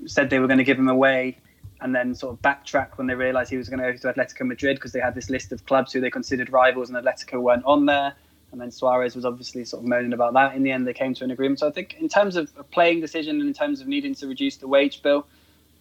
[0.07, 1.39] said they were going to give him away
[1.81, 4.47] and then sort of backtrack when they realised he was going to go to Atletico
[4.47, 7.65] Madrid because they had this list of clubs who they considered rivals, and Atletico weren't
[7.65, 8.15] on there.
[8.53, 10.55] And then Suarez was obviously sort of moaning about that.
[10.55, 11.59] In the end, they came to an agreement.
[11.59, 14.27] So I think, in terms of a playing decision and in terms of needing to
[14.29, 15.27] reduce the wage bill,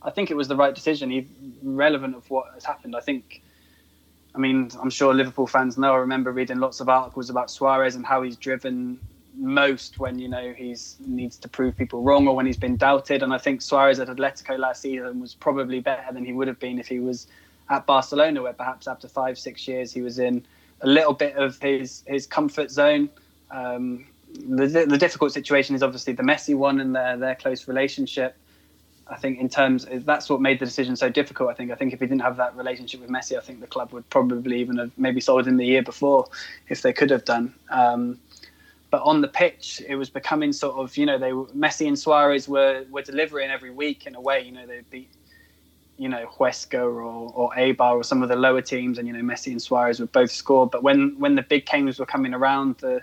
[0.02, 1.28] I think it was the right decision,
[1.62, 2.96] relevant of what has happened.
[2.96, 3.44] I think,
[4.34, 5.94] I mean, I'm sure Liverpool fans know.
[5.94, 9.00] I remember reading lots of articles about Suarez and how he's driven
[9.36, 13.24] most when you know he's needs to prove people wrong or when he's been doubted.
[13.24, 16.60] And I think Suarez at Atletico last season was probably better than he would have
[16.60, 17.28] been if he was
[17.70, 20.46] at Barcelona, where perhaps after five six years he was in
[20.82, 23.10] a little bit of his his comfort zone.
[23.50, 28.38] Um, the, the difficult situation is obviously the Messi one and their their close relationship.
[29.12, 31.50] I think in terms that's what made the decision so difficult.
[31.50, 33.68] I think I think if he didn't have that relationship with Messi, I think the
[33.68, 36.28] club would probably even have maybe sold him the year before
[36.70, 37.54] if they could have done.
[37.70, 38.20] Um,
[38.90, 42.00] but on the pitch, it was becoming sort of you know they were, Messi and
[42.00, 44.42] Suarez were were delivering every week in a way.
[44.42, 45.10] You know they beat
[45.98, 49.22] you know Huesca or or Eibar or some of the lower teams, and you know
[49.22, 50.68] Messi and Suarez would both score.
[50.68, 53.02] But when when the big games were coming around, the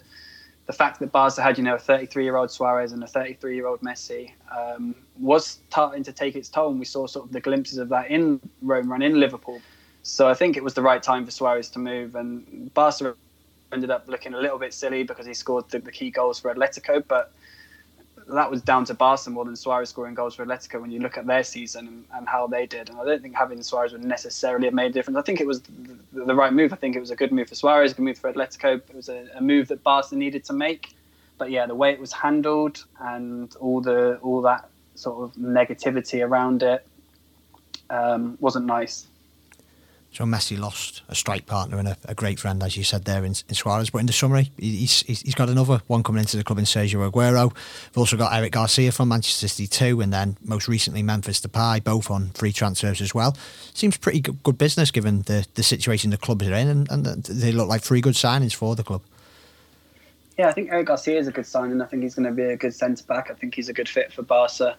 [0.68, 3.56] the fact that Barca had you know a 33 year old Suarez and a 33
[3.56, 7.32] year old Messi um, was starting to take its toll, and we saw sort of
[7.32, 9.60] the glimpses of that in Rome Run in Liverpool.
[10.02, 13.16] So I think it was the right time for Suarez to move, and Barca
[13.72, 16.54] ended up looking a little bit silly because he scored the, the key goals for
[16.54, 17.32] Atletico, but
[18.28, 21.16] that was down to Barca more than Suarez scoring goals for Atletico when you look
[21.16, 22.90] at their season and, and, how they did.
[22.90, 25.16] And I don't think having Suarez would necessarily have made a difference.
[25.16, 26.72] I think it was the, the right move.
[26.72, 28.76] I think it was a good move for Suarez, a good move for Atletico.
[28.76, 30.94] It was a, a, move that Barca needed to make.
[31.38, 36.24] But yeah, the way it was handled and all the all that sort of negativity
[36.24, 36.86] around it
[37.90, 39.07] um, wasn't nice.
[40.10, 43.24] So Messi lost a strike partner and a, a, great friend, as you said there
[43.24, 43.90] in, in Suarez.
[43.90, 47.08] But in the summary, he's, he's got another one coming into the club in Sergio
[47.08, 47.52] Aguero.
[47.52, 51.84] We've also got Eric Garcia from Manchester City too, and then most recently Memphis Depay,
[51.84, 53.36] both on free transfers as well.
[53.74, 57.04] Seems pretty good, good business given the, the situation the club are in, and, and
[57.24, 59.02] they look like three good signings for the club.
[60.38, 61.82] Yeah, I think Eric Garcia is a good signing.
[61.82, 63.30] I think he's going to be a good centre back.
[63.30, 64.76] I think he's a good fit for Barca.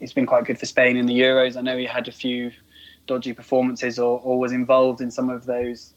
[0.00, 1.56] He's been quite good for Spain in the Euros.
[1.56, 2.50] I know he had a few
[3.06, 5.94] dodgy performances or, or was involved in some of those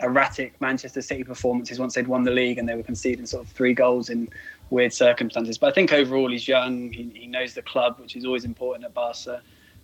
[0.00, 3.50] erratic Manchester City performances once they'd won the league and they were conceding sort of
[3.52, 4.28] three goals in
[4.70, 5.58] weird circumstances.
[5.58, 6.92] But I think overall he's young.
[6.92, 9.42] He, he knows the club, which is always important at Barca.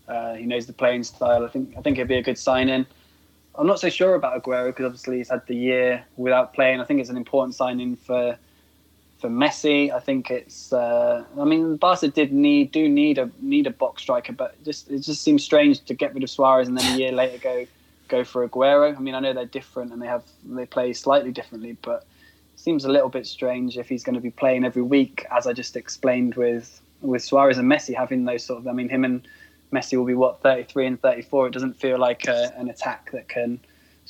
[0.09, 1.45] Uh, he knows the playing style.
[1.45, 2.87] I think I think it'd be a good signing.
[3.55, 6.81] I'm not so sure about Aguero because obviously he's had the year without playing.
[6.81, 8.39] I think it's an important signing for
[9.21, 9.93] for Messi.
[9.93, 10.73] I think it's.
[10.73, 14.91] Uh, I mean, Barca did need do need a need a box striker, but just
[14.91, 17.67] it just seems strange to get rid of Suarez and then a year later go
[18.09, 18.97] go for Aguero.
[18.97, 22.07] I mean, I know they're different and they have they play slightly differently, but
[22.55, 25.47] it seems a little bit strange if he's going to be playing every week, as
[25.47, 28.69] I just explained with with Suarez and Messi having those sort of.
[28.69, 29.27] I mean, him and
[29.73, 31.49] Messi will be what 33 and 34.
[31.49, 33.61] It doesn't feel like a, an attack that can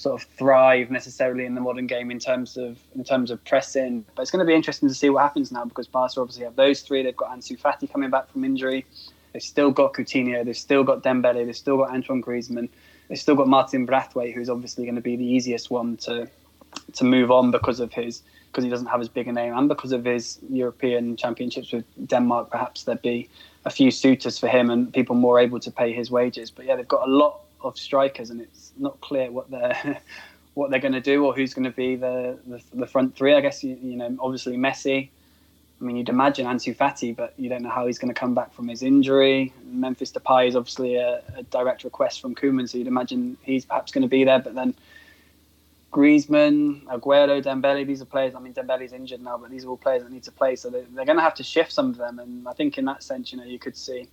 [0.01, 4.03] sort of thrive necessarily in the modern game in terms of in terms of pressing.
[4.15, 6.57] But it's going to be interesting to see what happens now because Barca obviously have
[6.57, 7.03] those three.
[7.03, 8.87] They've got Ansu Fati coming back from injury.
[9.35, 10.43] They've still got Coutinho.
[10.43, 11.45] They've still got Dembele.
[11.45, 12.71] They've still got Antoine Griezmann.
[13.09, 16.27] They've still got Martin Braithwaite, who's obviously going to be the easiest one to
[16.95, 19.69] to move on because of his because he doesn't have as big a name and
[19.69, 22.51] because of his European Championships with Denmark.
[22.51, 23.29] Perhaps there'd be
[23.67, 26.51] a few suitors for him and people more able to pay his wages.
[26.51, 30.01] But yeah, they've got a lot of strikers, and it's not clear what they're
[30.55, 33.35] what they're going to do or who's going to be the, the, the front three.
[33.35, 35.09] I guess you, you know obviously Messi.
[35.81, 38.35] I mean, you'd imagine Ansu Fati, but you don't know how he's going to come
[38.35, 39.55] back from his injury.
[39.65, 43.91] Memphis Depay is obviously a, a direct request from Koeman, so you'd imagine he's perhaps
[43.91, 44.41] going to be there.
[44.41, 44.75] But then
[45.91, 48.35] Griezmann, Aguero, Dembele, these are players.
[48.35, 50.69] I mean, Dembele's injured now, but these are all players that need to play, so
[50.69, 52.19] they're, they're going to have to shift some of them.
[52.19, 54.07] And I think in that sense, you know, you could see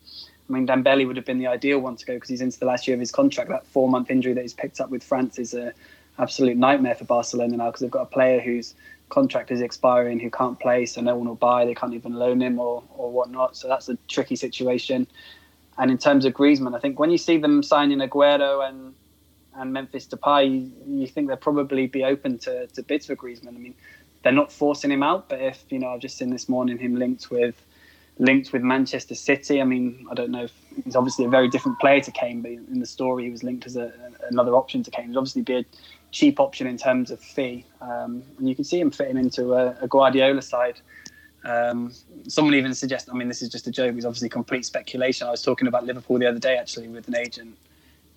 [0.50, 2.66] I mean, Dembele would have been the ideal one to go because he's into the
[2.66, 3.50] last year of his contract.
[3.50, 5.74] That four month injury that he's picked up with France is an
[6.18, 8.74] absolute nightmare for Barcelona now because they've got a player whose
[9.10, 11.66] contract is expiring who can't play, so no one will buy.
[11.66, 13.56] They can't even loan him or, or whatnot.
[13.58, 15.08] So that's a tricky situation.
[15.78, 18.94] And in terms of Griezmann, I think when you see them signing Aguero and
[19.58, 23.56] and Memphis Depay, you, you think they'll probably be open to, to bids for Griezmann.
[23.56, 23.74] I mean,
[24.22, 26.96] they're not forcing him out, but if you know, I've just seen this morning him
[26.96, 27.56] linked with
[28.20, 29.62] linked with Manchester City.
[29.62, 30.54] I mean, I don't know if
[30.84, 33.66] he's obviously a very different player to Kane, but in the story he was linked
[33.66, 33.92] as a,
[34.30, 35.06] another option to Kane.
[35.06, 35.66] It'd obviously be a
[36.12, 39.76] cheap option in terms of fee, um, and you can see him fitting into a,
[39.82, 40.80] a Guardiola side.
[41.46, 41.94] Um,
[42.28, 43.96] someone even suggested, I mean, this is just a joke.
[43.96, 45.28] It's obviously complete speculation.
[45.28, 47.58] I was talking about Liverpool the other day actually with an agent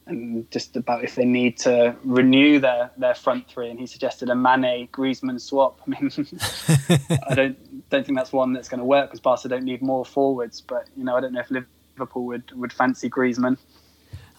[0.07, 3.71] and just about if they need to renew their, their front three.
[3.71, 5.81] And he suggested a Mane Griezmann swap.
[5.87, 6.11] I mean,
[7.29, 10.05] I don't don't think that's one that's going to work because Barca don't need more
[10.05, 10.61] forwards.
[10.61, 13.59] But you know, I don't know if Liverpool would would fancy Griezmann.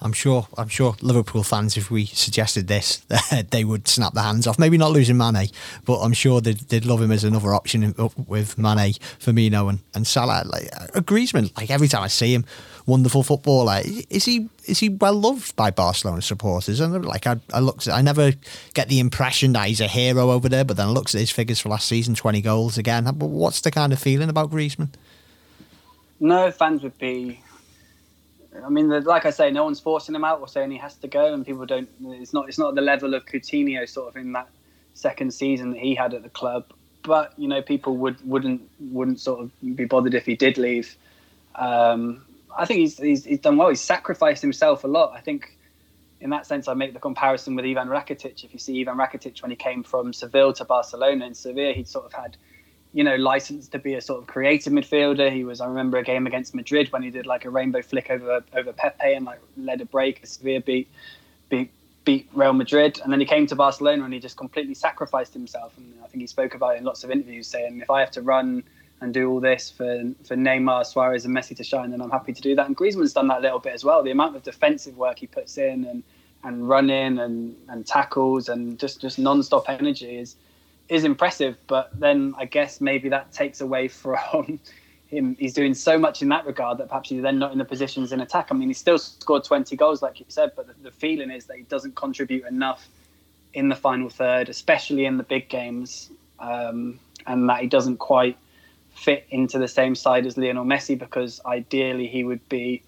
[0.01, 0.47] I'm sure.
[0.57, 3.05] I'm sure Liverpool fans, if we suggested this,
[3.51, 4.57] they would snap their hands off.
[4.57, 5.47] Maybe not losing Mane,
[5.85, 7.93] but I'm sure they'd, they'd love him as another option
[8.27, 10.43] with Mane, Firmino, and and Salah.
[10.45, 10.71] Like
[11.05, 12.45] Griezmann, like every time I see him,
[12.85, 13.81] wonderful footballer.
[14.09, 16.79] Is he is he well loved by Barcelona supporters?
[16.79, 18.33] And like I, I I never
[18.73, 20.65] get the impression that he's a hero over there.
[20.65, 23.03] But then I at his figures for last season, 20 goals again.
[23.03, 24.89] But what's the kind of feeling about Griezmann?
[26.19, 27.41] No fans would be
[28.63, 31.07] I mean, like I say, no one's forcing him out or saying he has to
[31.07, 31.89] go, and people don't.
[32.05, 32.47] It's not.
[32.47, 34.49] It's not the level of Coutinho sort of in that
[34.93, 36.65] second season that he had at the club.
[37.03, 40.95] But you know, people would wouldn't wouldn't sort of be bothered if he did leave.
[41.55, 42.25] Um,
[42.57, 43.69] I think he's, he's he's done well.
[43.69, 45.13] He's sacrificed himself a lot.
[45.15, 45.57] I think
[46.19, 48.43] in that sense, I make the comparison with Ivan Rakitic.
[48.43, 51.87] If you see Ivan Rakitic when he came from Seville to Barcelona, in Sevilla, he'd
[51.87, 52.37] sort of had
[52.93, 55.31] you know, licensed to be a sort of creative midfielder.
[55.31, 58.09] He was, I remember a game against Madrid when he did like a rainbow flick
[58.09, 60.25] over over Pepe and like led a break.
[60.25, 60.89] Sevilla beat
[61.49, 61.71] beat
[62.03, 65.77] beat Real Madrid, and then he came to Barcelona and he just completely sacrificed himself.
[65.77, 68.11] And I think he spoke about it in lots of interviews, saying, "If I have
[68.11, 68.63] to run
[68.99, 72.33] and do all this for for Neymar, Suarez, and Messi to shine, then I'm happy
[72.33, 74.03] to do that." And Griezmann's done that a little bit as well.
[74.03, 76.03] The amount of defensive work he puts in and
[76.43, 80.35] and running and and tackles and just just non-stop energy is
[80.91, 84.59] is impressive, but then I guess maybe that takes away from
[85.07, 85.35] him.
[85.39, 88.11] He's doing so much in that regard that perhaps he's then not in the positions
[88.11, 88.49] in attack.
[88.51, 91.45] I mean, he still scored 20 goals, like you said, but the, the feeling is
[91.45, 92.89] that he doesn't contribute enough
[93.53, 98.37] in the final third, especially in the big games, um, and that he doesn't quite
[98.93, 102.83] fit into the same side as Lionel Messi because ideally he would be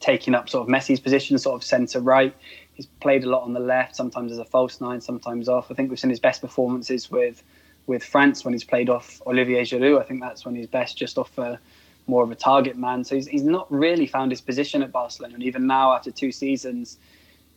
[0.00, 2.34] taking up sort of Messi's position, sort of centre right
[2.80, 5.70] he's played a lot on the left, sometimes as a false nine, sometimes off.
[5.70, 7.42] I think we've seen his best performances with
[7.86, 10.00] with France when he's played off Olivier Giroud.
[10.00, 11.58] I think that's when he's best, just off a,
[12.06, 13.04] more of a target man.
[13.04, 16.32] So he's, he's not really found his position at Barcelona, and even now after two
[16.32, 16.96] seasons,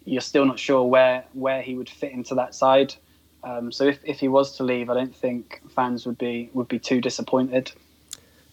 [0.05, 2.93] you're still not sure where where he would fit into that side.
[3.45, 6.67] Um, so if, if he was to leave, I don't think fans would be would
[6.67, 7.71] be too disappointed.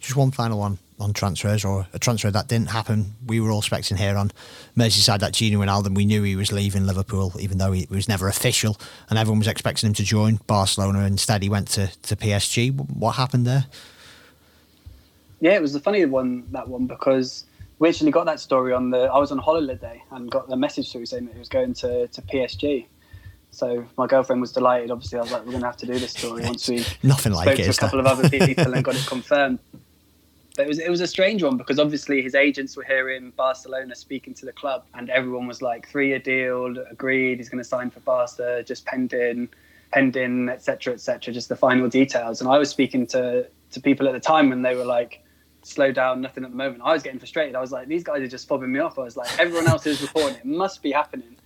[0.01, 3.15] Just one final one on transfers or a transfer that didn't happen.
[3.27, 4.31] We were all expecting here on
[4.77, 8.29] Merseyside that Gini Wijnaldum, we knew he was leaving Liverpool, even though he was never
[8.29, 11.05] official, and everyone was expecting him to join Barcelona.
[11.05, 12.73] Instead, he went to, to PSG.
[12.97, 13.67] What happened there?
[15.41, 17.45] Yeah, it was a funny one, that one, because
[17.79, 19.01] we actually got that story on the.
[19.05, 22.09] I was on holiday and got the message through saying that he was going to,
[22.09, 22.87] to PSG.
[23.53, 24.91] So my girlfriend was delighted.
[24.91, 27.33] Obviously, I was like, "We're going to have to do this story once we nothing
[27.33, 28.13] like spoke it, to a couple there?
[28.13, 29.59] of other people and got it confirmed."
[30.61, 33.31] But it was it was a strange one because obviously his agents were here in
[33.31, 37.63] Barcelona speaking to the club, and everyone was like three year deal, agreed, he's going
[37.63, 39.49] to sign for Barca, just pending,
[39.91, 40.93] pending, etc.
[40.93, 41.33] etc.
[41.33, 42.43] just the final details.
[42.43, 45.25] And I was speaking to to people at the time and they were like,
[45.63, 46.83] slow down, nothing at the moment.
[46.85, 47.55] I was getting frustrated.
[47.55, 48.99] I was like, these guys are just fobbing me off.
[48.99, 51.37] I was like, everyone else is reporting it, must be happening.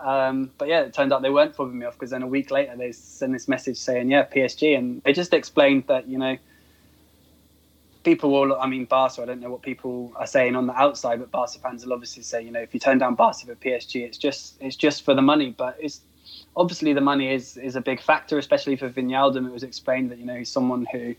[0.00, 2.50] Um, but yeah, it turned out they weren't fobbing me off because then a week
[2.50, 6.38] later they sent this message saying, yeah, PSG, and they just explained that you know
[8.06, 8.56] people will.
[8.58, 9.20] I mean, Barca.
[9.20, 12.22] I don't know what people are saying on the outside, but Barca fans will obviously
[12.22, 15.12] say, you know, if you turn down Barca for PSG, it's just it's just for
[15.12, 15.50] the money.
[15.50, 16.00] But it's
[16.54, 19.46] obviously the money is is a big factor, especially for Wijnaldum.
[19.46, 21.16] It was explained that you know he's someone who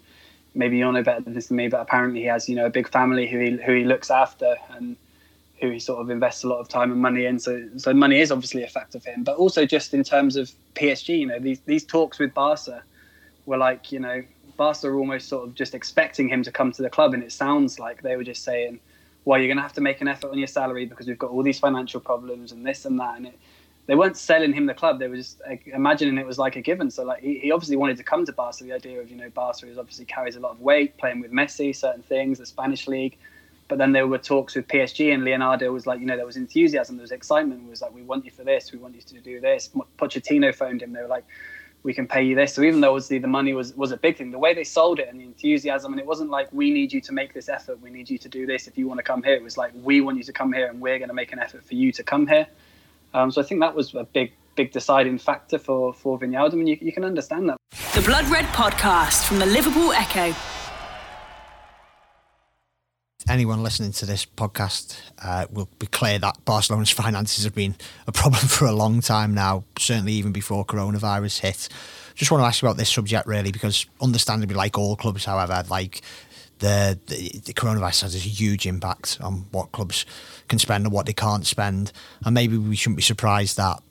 [0.56, 2.70] maybe you'll know better than this than me, but apparently he has you know a
[2.70, 4.96] big family who he who he looks after and
[5.60, 7.38] who he sort of invests a lot of time and money in.
[7.38, 10.50] So so money is obviously a factor for him, but also just in terms of
[10.76, 12.82] PSG, you know, these these talks with Barca
[13.46, 14.24] were like you know
[14.58, 17.32] Barca are almost sort of just expecting him to come to the club, and it
[17.32, 18.80] sounds like they were just saying,
[19.24, 21.30] "Well, you're going to have to make an effort on your salary because we've got
[21.30, 23.40] all these financial problems and this and that." And it,
[23.86, 26.62] they weren't selling him the club; they were just like, imagining it was like a
[26.62, 26.92] given.
[26.92, 28.64] So, like, he, he obviously wanted to come to Barca.
[28.64, 31.32] The idea of you know Barca is obviously carries a lot of weight, playing with
[31.32, 33.18] Messi, certain things, the Spanish league.
[33.68, 36.38] But then there were talks with PSG, and Leonardo was like, you know, there was
[36.38, 37.64] enthusiasm, there was excitement.
[37.66, 39.70] It was like, we want you for this, we want you to do this.
[39.98, 40.94] Pochettino phoned him.
[40.94, 41.26] They were like,
[41.84, 42.54] we can pay you this.
[42.54, 45.00] So even though obviously the money was was a big thing, the way they sold
[45.00, 47.82] it and the enthusiasm, and it wasn't like we need you to make this effort,
[47.82, 49.36] we need you to do this if you want to come here.
[49.36, 51.40] It was like we want you to come here, and we're going to make an
[51.40, 52.48] effort for you to come here.
[53.14, 56.70] Um, so I think that was a big big deciding factor for for Wijnaldum, and
[56.70, 57.58] you, you can understand that.
[57.94, 60.36] The Blood Red Podcast from the Liverpool Echo
[63.30, 67.76] anyone listening to this podcast uh, will be clear that Barcelona's finances have been
[68.06, 71.70] a problem for a long time now, certainly even before coronavirus hit.
[72.16, 75.64] Just want to ask you about this subject really, because understandably, like all clubs, however,
[75.70, 76.02] like
[76.60, 80.06] the, the, the coronavirus has a huge impact on what clubs
[80.48, 81.92] can spend and what they can't spend,
[82.26, 83.82] and maybe we shouldn't be surprised that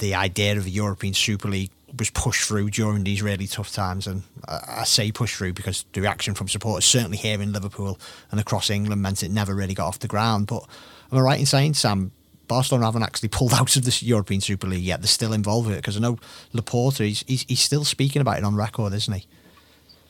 [0.00, 4.06] the idea of a European Super League was pushed through during these really tough times.
[4.06, 7.98] And I say pushed through because the reaction from supporters, certainly here in Liverpool
[8.30, 10.46] and across England, meant it never really got off the ground.
[10.46, 10.66] But
[11.12, 12.12] am I right in saying, Sam,
[12.48, 15.00] Barcelona haven't actually pulled out of the European Super League yet.
[15.00, 16.18] They're still involved with it because I know
[16.54, 19.26] Laporta, he's, he's, he's still speaking about it on record, isn't he?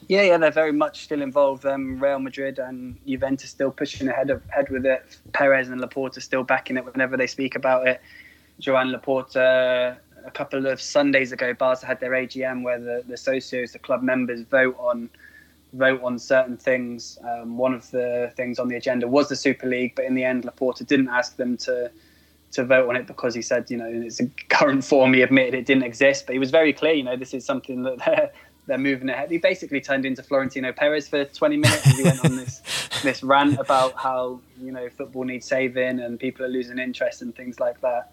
[0.09, 1.67] Yeah, yeah, they're very much still involved.
[1.67, 5.19] Um, Real Madrid and Juventus still pushing ahead of, ahead with it.
[5.33, 8.01] Perez and Laporta still backing it whenever they speak about it.
[8.61, 13.73] Joan Laporta, a couple of Sundays ago, Barca had their AGM where the, the socios,
[13.73, 15.09] the club members, vote on
[15.73, 17.19] vote on certain things.
[17.23, 20.25] Um, one of the things on the agenda was the Super League, but in the
[20.25, 21.91] end, Laporta didn't ask them to
[22.53, 25.55] to vote on it because he said, you know, in its current form, he admitted
[25.55, 26.27] it didn't exist.
[26.27, 28.31] But he was very clear, you know, this is something that they're
[28.67, 29.31] they're moving ahead.
[29.31, 31.87] He basically turned into Florentino Perez for 20 minutes.
[31.87, 32.63] And he went on this
[33.03, 37.35] this rant about how you know football needs saving and people are losing interest and
[37.35, 38.13] things like that.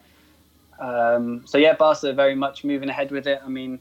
[0.80, 3.42] Um, so yeah, Barca are very much moving ahead with it.
[3.44, 3.80] I mean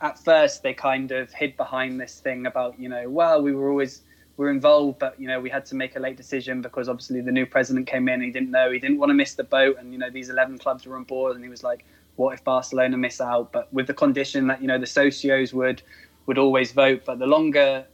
[0.00, 3.70] at first they kind of hid behind this thing about you know well we were
[3.70, 4.02] always
[4.36, 7.20] we were involved but you know we had to make a late decision because obviously
[7.20, 8.70] the new president came in And he didn't know.
[8.70, 11.04] He didn't want to miss the boat and you know these 11 clubs were on
[11.04, 11.84] board and he was like
[12.16, 13.50] what if barcelona miss out?
[13.50, 15.82] But with the condition that you know the socios would
[16.26, 17.02] would always vote.
[17.04, 17.86] But the longer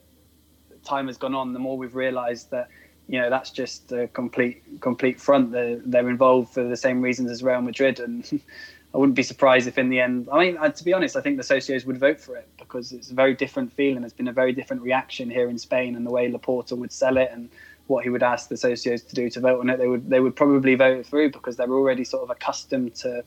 [0.84, 2.68] time has gone on the more we've realized that
[3.10, 7.30] you know that's just a complete complete front they're, they're involved for the same reasons
[7.30, 8.40] as real madrid and
[8.92, 11.36] I wouldn't be surprised if in the end, I mean, to be honest, I think
[11.36, 14.00] the socios would vote for it because it's a very different feeling.
[14.00, 17.16] There's been a very different reaction here in Spain and the way Laporta would sell
[17.16, 17.50] it and
[17.86, 19.78] what he would ask the socios to do to vote on it.
[19.78, 23.22] They would they would probably vote it through because they're already sort of accustomed to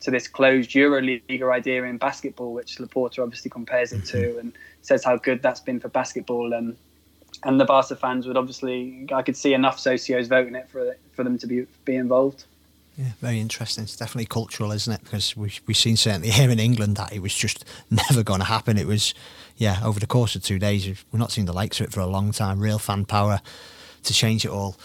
[0.00, 4.38] to this closed EuroLeague idea in basketball, which Laporta obviously compares it to mm-hmm.
[4.38, 4.52] and
[4.82, 6.52] says how good that's been for basketball.
[6.52, 6.76] And
[7.42, 11.24] and the Barca fans would obviously, I could see enough socios voting it for for
[11.24, 12.44] them to be be involved.
[12.96, 13.84] Yeah, very interesting.
[13.84, 15.02] It's definitely cultural, isn't it?
[15.02, 18.46] Because we've, we've seen certainly here in England that it was just never going to
[18.46, 18.78] happen.
[18.78, 19.14] It was,
[19.56, 22.00] yeah, over the course of two days, we've not seen the likes of it for
[22.00, 22.60] a long time.
[22.60, 23.40] Real fan power
[24.04, 24.76] to change it all.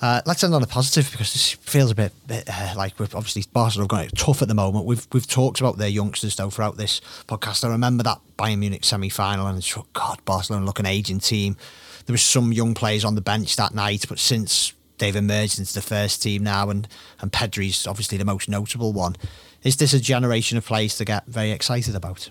[0.00, 3.14] Uh, let's end on a positive because this feels a bit, bit uh, like we've
[3.14, 4.84] obviously Barcelona have got it tough at the moment.
[4.84, 7.64] We've we've talked about their youngsters though throughout this podcast.
[7.64, 11.56] I remember that Bayern Munich semi final and oh God, Barcelona look an aging team.
[12.04, 15.74] There was some young players on the bench that night, but since they've emerged into
[15.74, 16.86] the first team now, and
[17.20, 19.16] and Pedri's obviously the most notable one.
[19.62, 22.30] Is this a generation of players to get very excited about?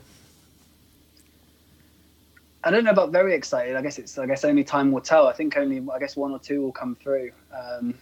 [2.66, 3.76] I don't know about very excited.
[3.76, 4.18] I guess it's.
[4.18, 5.28] I guess only time will tell.
[5.28, 5.86] I think only.
[5.93, 7.32] I guess one or two will come through.
[7.55, 7.93] Um,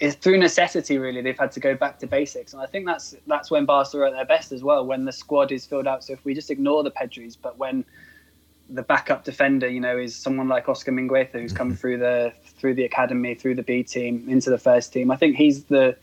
[0.00, 1.20] it's through necessity, really.
[1.20, 4.06] They've had to go back to basics, and I think that's that's when Barca are
[4.06, 4.86] at their best as well.
[4.86, 6.02] When the squad is filled out.
[6.02, 7.84] So if we just ignore the Pedris, but when
[8.70, 11.76] the backup defender, you know, is someone like Oscar Mingueza who's come mm-hmm.
[11.76, 15.10] through the through the academy, through the B team, into the first team.
[15.10, 15.94] I think he's the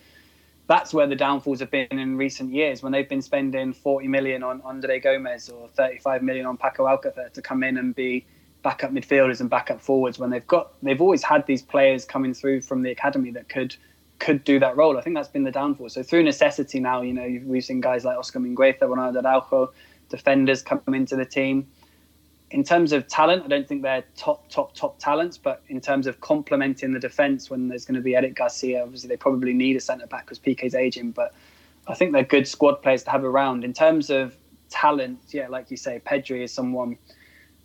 [0.67, 4.43] that's where the downfalls have been in recent years when they've been spending 40 million
[4.43, 8.25] on André Gomes or 35 million on Paco Alcacer to come in and be
[8.63, 12.61] backup midfielders and backup forwards when they've got they've always had these players coming through
[12.61, 13.75] from the academy that could
[14.17, 14.97] could do that role.
[14.97, 15.89] I think that's been the downfall.
[15.89, 19.73] So through necessity now, you know, we've seen guys like Oscar Mingueza, Ronaldo Araujo,
[20.09, 21.67] defenders come into the team
[22.55, 25.37] in terms of talent, I don't think they're top, top, top talents.
[25.37, 29.09] But in terms of complementing the defence, when there's going to be Eric Garcia, obviously
[29.09, 31.11] they probably need a centre back because Piqué's aging.
[31.11, 31.33] But
[31.85, 33.65] I think they're good squad players to have around.
[33.65, 34.37] In terms of
[34.69, 36.97] talent, yeah, like you say, Pedri is someone.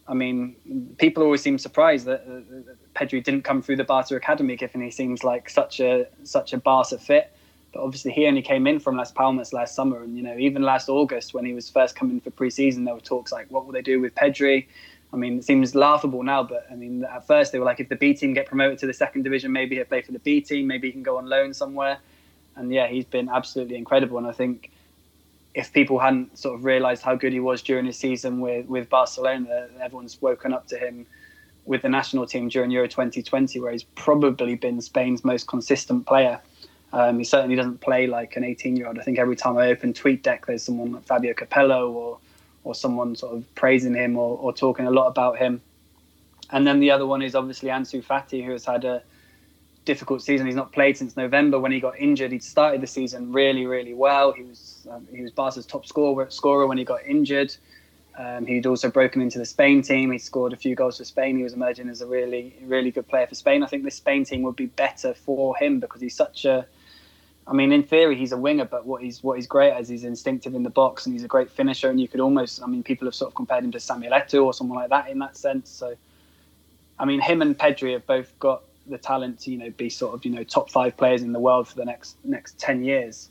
[0.08, 0.56] I mean,
[0.98, 4.90] people always seem surprised that uh, Pedri didn't come through the Barca academy, given he
[4.90, 7.32] seems like such a such a Barca fit.
[7.72, 10.62] But obviously, he only came in from Las Palmas last summer, and you know, even
[10.62, 13.72] last August when he was first coming for pre-season, there were talks like, what will
[13.72, 14.66] they do with Pedri?
[15.12, 17.88] I mean, it seems laughable now, but I mean, at first they were like, if
[17.88, 20.40] the B team get promoted to the second division, maybe he'll play for the B
[20.40, 21.98] team, maybe he can go on loan somewhere.
[22.56, 24.18] And yeah, he's been absolutely incredible.
[24.18, 24.70] And I think
[25.54, 28.88] if people hadn't sort of realised how good he was during his season with with
[28.88, 31.06] Barcelona, everyone's woken up to him
[31.64, 36.40] with the national team during Euro 2020, where he's probably been Spain's most consistent player.
[36.92, 38.98] Um, he certainly doesn't play like an 18 year old.
[38.98, 42.18] I think every time I open TweetDeck, there's someone like Fabio Capello or
[42.62, 45.62] or someone sort of praising him or, or talking a lot about him.
[46.50, 49.02] And then the other one is obviously Ansu Fati, who has had a
[49.84, 50.46] difficult season.
[50.46, 52.32] He's not played since November when he got injured.
[52.32, 54.32] He'd started the season really, really well.
[54.32, 57.54] He was um, he was Barca's top scorer, scorer when he got injured.
[58.18, 60.10] Um, he'd also broken into the Spain team.
[60.10, 61.36] He scored a few goals for Spain.
[61.36, 63.62] He was emerging as a really, really good player for Spain.
[63.62, 66.66] I think this Spain team would be better for him because he's such a
[67.46, 70.04] I mean, in theory, he's a winger, but what he's what he's great as he's
[70.04, 71.90] instinctive in the box and he's a great finisher.
[71.90, 74.44] And you could almost, I mean, people have sort of compared him to Samuel Eto'o
[74.44, 75.68] or someone like that in that sense.
[75.68, 75.94] So,
[76.98, 80.14] I mean, him and Pedri have both got the talent to you know be sort
[80.14, 83.30] of you know top five players in the world for the next next ten years.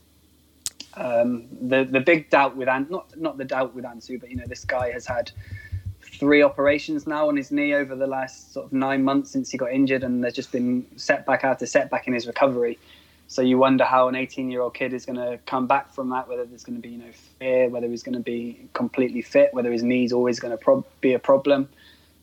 [0.95, 4.37] Um, the the big doubt with Ant, not not the doubt with Ansu, but you
[4.37, 5.31] know this guy has had
[6.01, 9.57] three operations now on his knee over the last sort of nine months since he
[9.57, 12.77] got injured, and there's just been setback after setback in his recovery
[13.29, 16.09] So you wonder how an 18 year old kid is going to come back from
[16.09, 19.21] that, whether there's going to be you know fear, whether he's going to be completely
[19.21, 21.69] fit, whether his knee's always going to prob- be a problem.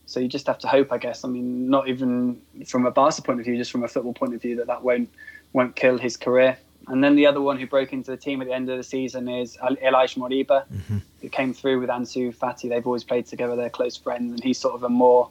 [0.05, 1.23] So you just have to hope, I guess.
[1.23, 4.35] I mean, not even from a Barca point of view, just from a football point
[4.35, 5.09] of view, that that won't
[5.53, 6.57] won't kill his career.
[6.89, 8.83] And then the other one who broke into the team at the end of the
[8.83, 10.97] season is Ilaix Moriba, mm-hmm.
[11.21, 12.67] who came through with Ansu Fati.
[12.67, 15.29] They've always played together; they're close friends, and he's sort of a more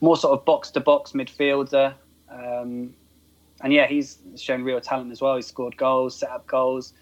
[0.00, 1.92] more sort of box to box midfielder.
[2.30, 2.94] Um,
[3.62, 5.36] and yeah, he's shown real talent as well.
[5.36, 6.92] He's scored goals, set up goals.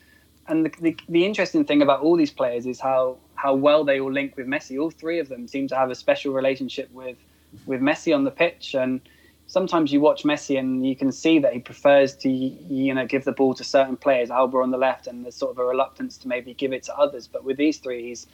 [0.48, 4.00] And the, the, the, interesting thing about all these players is how, how well they
[4.00, 4.80] all link with Messi.
[4.80, 7.18] All three of them seem to have a special relationship with,
[7.66, 8.74] with Messi on the pitch.
[8.74, 9.00] And
[9.48, 13.24] sometimes you watch Messi and you can see that he prefers to you know give
[13.24, 16.16] the ball to certain players, Alba on the left, and there's sort of a reluctance
[16.18, 17.26] to maybe give it to others.
[17.26, 18.26] But with these three, he's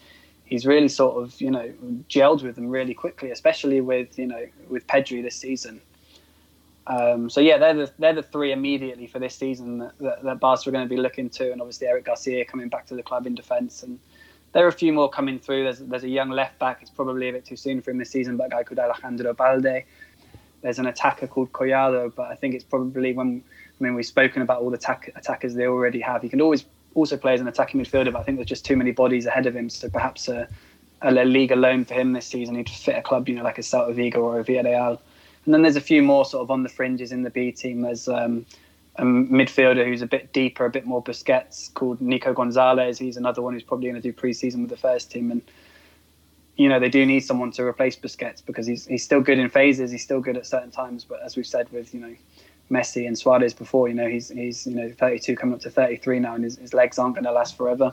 [0.45, 1.72] he's really sort of you know
[2.11, 5.81] gelled with them really quickly, especially with you know with Pedri this season.
[6.87, 10.41] Um, so yeah, they're the they're the three immediately for this season that, that, that
[10.41, 13.03] Barca are going to be looking to, and obviously Eric Garcia coming back to the
[13.03, 13.99] club in defence, and
[14.53, 15.64] there are a few more coming through.
[15.64, 16.78] There's there's a young left back.
[16.82, 19.32] It's probably a bit too soon for him this season, but a guy called Alejandro
[19.32, 19.85] Balde.
[20.61, 23.43] There's an attacker called Collado, but I think it's probably when
[23.80, 26.20] I mean we've spoken about all the attack, attackers they already have.
[26.20, 28.76] He can always also play as an attacking midfielder, but I think there's just too
[28.76, 29.68] many bodies ahead of him.
[29.70, 30.49] So perhaps a,
[31.03, 32.55] a Liga loan for him this season.
[32.55, 34.99] He'd fit a club, you know, like a Celta Vigo or a Villarreal.
[35.45, 37.83] And then there's a few more sort of on the fringes in the B team.
[37.83, 38.47] There's um,
[38.97, 42.99] a midfielder who's a bit deeper, a bit more Busquets, called Nico Gonzalez.
[42.99, 45.31] He's another one who's probably going to do pre-season with the first team.
[45.31, 45.43] And
[46.57, 49.49] you know they do need someone to replace Busquets because he's he's still good in
[49.49, 49.91] phases.
[49.91, 51.05] He's still good at certain times.
[51.05, 52.15] But as we've said with you know
[52.71, 56.21] Messi and Suarez before, you know he's he's you know 32 coming up to 33
[56.21, 57.93] now, and his, his legs aren't going to last forever.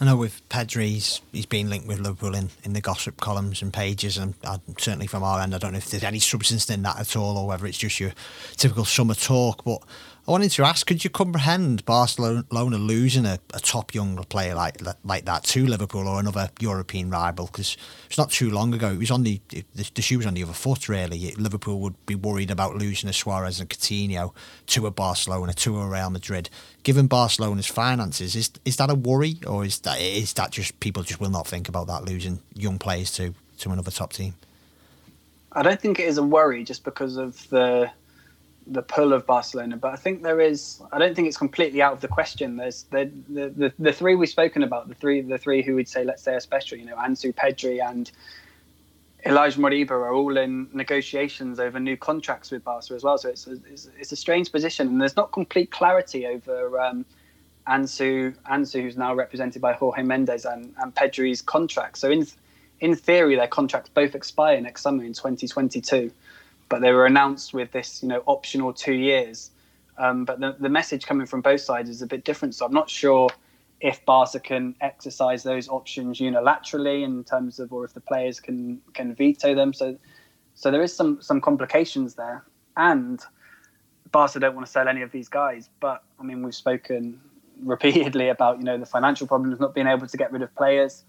[0.00, 3.60] I know with Pedri, he's, he's been linked with Liverpool in, in the gossip columns
[3.60, 6.70] and pages, and uh, certainly from our end, I don't know if there's any substance
[6.70, 8.12] in that at all, or whether it's just your
[8.56, 9.62] typical summer talk.
[9.62, 9.82] But
[10.28, 12.44] I wanted to ask, could you comprehend Barcelona
[12.76, 17.46] losing a, a top young player like like that to Liverpool or another European rival?
[17.46, 18.90] Because it's not too long ago.
[18.90, 19.64] It was on the, the,
[19.94, 20.88] the shoe was on the other foot.
[20.88, 24.32] Really, Liverpool would be worried about losing a Suarez and Coutinho
[24.66, 26.50] to a Barcelona, to a Real Madrid.
[26.82, 31.02] Given Barcelona's finances, is is that a worry, or is that is that just people
[31.02, 34.34] just will not think about that losing young players to to another top team?
[35.52, 37.90] I don't think it is a worry, just because of the
[38.70, 40.80] the pull of Barcelona, but I think there is.
[40.92, 42.56] I don't think it's completely out of the question.
[42.56, 45.88] There's the the, the, the three we've spoken about, the three the three who we'd
[45.88, 48.10] say, let's say, especially, you know, Ansu Pedri and
[49.26, 53.18] Ilaix Moriba are all in negotiations over new contracts with Barca as well.
[53.18, 57.04] So it's a, it's, it's a strange position, and there's not complete clarity over um,
[57.68, 61.98] Ansu Ansu, who's now represented by Jorge Mendes, and, and Pedri's contract.
[61.98, 62.26] So in
[62.78, 66.12] in theory, their contracts both expire next summer in 2022
[66.70, 69.50] but they were announced with this, you know, optional two years.
[69.98, 72.54] Um, but the, the message coming from both sides is a bit different.
[72.54, 73.28] So I'm not sure
[73.80, 78.80] if Barca can exercise those options unilaterally in terms of, or if the players can
[78.94, 79.74] can veto them.
[79.74, 79.98] So,
[80.54, 82.44] so there is some some complications there,
[82.76, 83.20] and
[84.12, 85.68] Barca don't want to sell any of these guys.
[85.80, 87.20] But I mean, we've spoken
[87.62, 91.04] repeatedly about you know the financial problems, not being able to get rid of players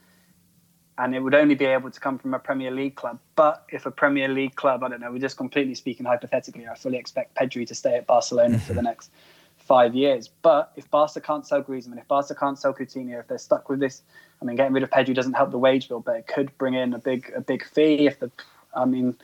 [0.98, 3.20] and it would only be able to come from a Premier League club.
[3.36, 6.76] But if a Premier League club, I don't know, we're just completely speaking hypothetically, I
[6.76, 9.10] fully expect Pedri to stay at Barcelona for the next
[9.58, 10.30] five years.
[10.42, 13.80] But if Barca can't sell Griezmann, if Barca can't sell Coutinho, if they're stuck with
[13.80, 14.02] this,
[14.42, 16.74] I mean, getting rid of Pedri doesn't help the wage bill, but it could bring
[16.74, 18.08] in a big a big fee.
[18.08, 18.32] If the,
[18.76, 19.16] I mean,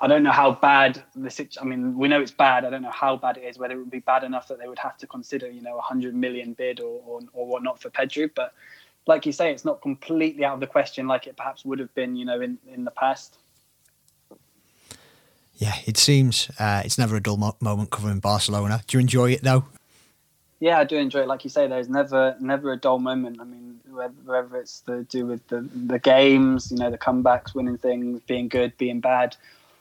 [0.00, 1.62] I don't know how bad the situation.
[1.62, 2.64] I mean, we know it's bad.
[2.64, 3.58] I don't know how bad it is.
[3.58, 5.82] Whether it would be bad enough that they would have to consider, you know, a
[5.82, 8.54] hundred million bid or, or or whatnot for Pedri, but
[9.06, 11.94] like you say, it's not completely out of the question like it perhaps would have
[11.94, 13.38] been, you know, in, in the past.
[15.56, 18.82] Yeah, it seems uh, it's never a dull mo- moment covering Barcelona.
[18.86, 19.64] Do you enjoy it though?
[20.58, 21.28] Yeah, I do enjoy it.
[21.28, 23.40] Like you say, there's never never a dull moment.
[23.40, 23.78] I mean,
[24.24, 28.48] whether it's to do with the the games, you know, the comebacks, winning things, being
[28.48, 29.36] good, being bad,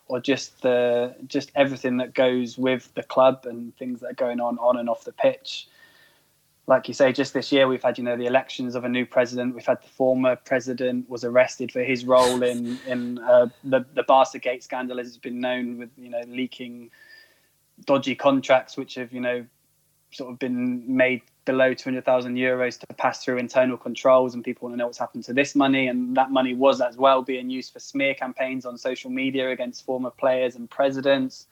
[0.07, 4.39] or just the just everything that goes with the club and things that are going
[4.39, 5.67] on on and off the pitch
[6.65, 9.05] like you say, just this year we've had, you know, the elections of a new
[9.05, 9.53] president.
[9.53, 14.03] We've had the former president was arrested for his role in in uh, the the
[14.03, 16.89] Barca Gate scandal, as it's been known, with you know leaking
[17.85, 19.45] dodgy contracts, which have you know
[20.11, 24.73] sort of been made below 200,000 euros to pass through internal controls, and people want
[24.73, 27.73] to know what's happened to this money, and that money was as well being used
[27.73, 31.47] for smear campaigns on social media against former players and presidents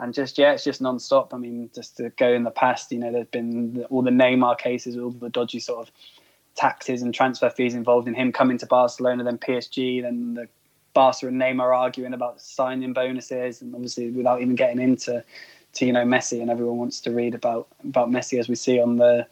[0.00, 1.34] and just yeah, it's just non-stop.
[1.34, 4.58] I mean, just to go in the past, you know, there's been all the Neymar
[4.58, 5.92] cases, all the dodgy sort of
[6.54, 10.48] taxes and transfer fees involved in him coming to Barcelona, then PSG, then the
[10.94, 15.22] Barca and Neymar arguing about signing bonuses, and obviously without even getting into
[15.74, 18.80] to you know Messi, and everyone wants to read about about Messi as we see
[18.80, 19.26] on the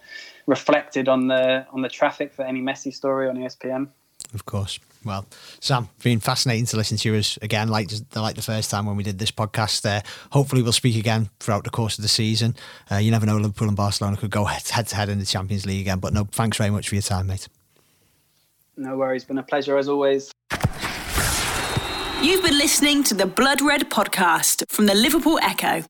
[0.46, 3.88] reflected on the on the traffic for any Messi story on ESPN.
[4.36, 4.78] Of course.
[5.02, 5.24] Well,
[5.60, 8.96] Sam, been fascinating to listen to you as again, like like the first time when
[8.96, 9.80] we did this podcast.
[9.80, 12.54] There, uh, hopefully we'll speak again throughout the course of the season.
[12.90, 15.64] Uh, you never know, Liverpool and Barcelona could go head to head in the Champions
[15.64, 16.00] League again.
[16.00, 17.48] But no, thanks very much for your time, mate.
[18.76, 20.30] No worries, been a pleasure as always.
[22.20, 25.84] You've been listening to the Blood Red podcast from the Liverpool Echo.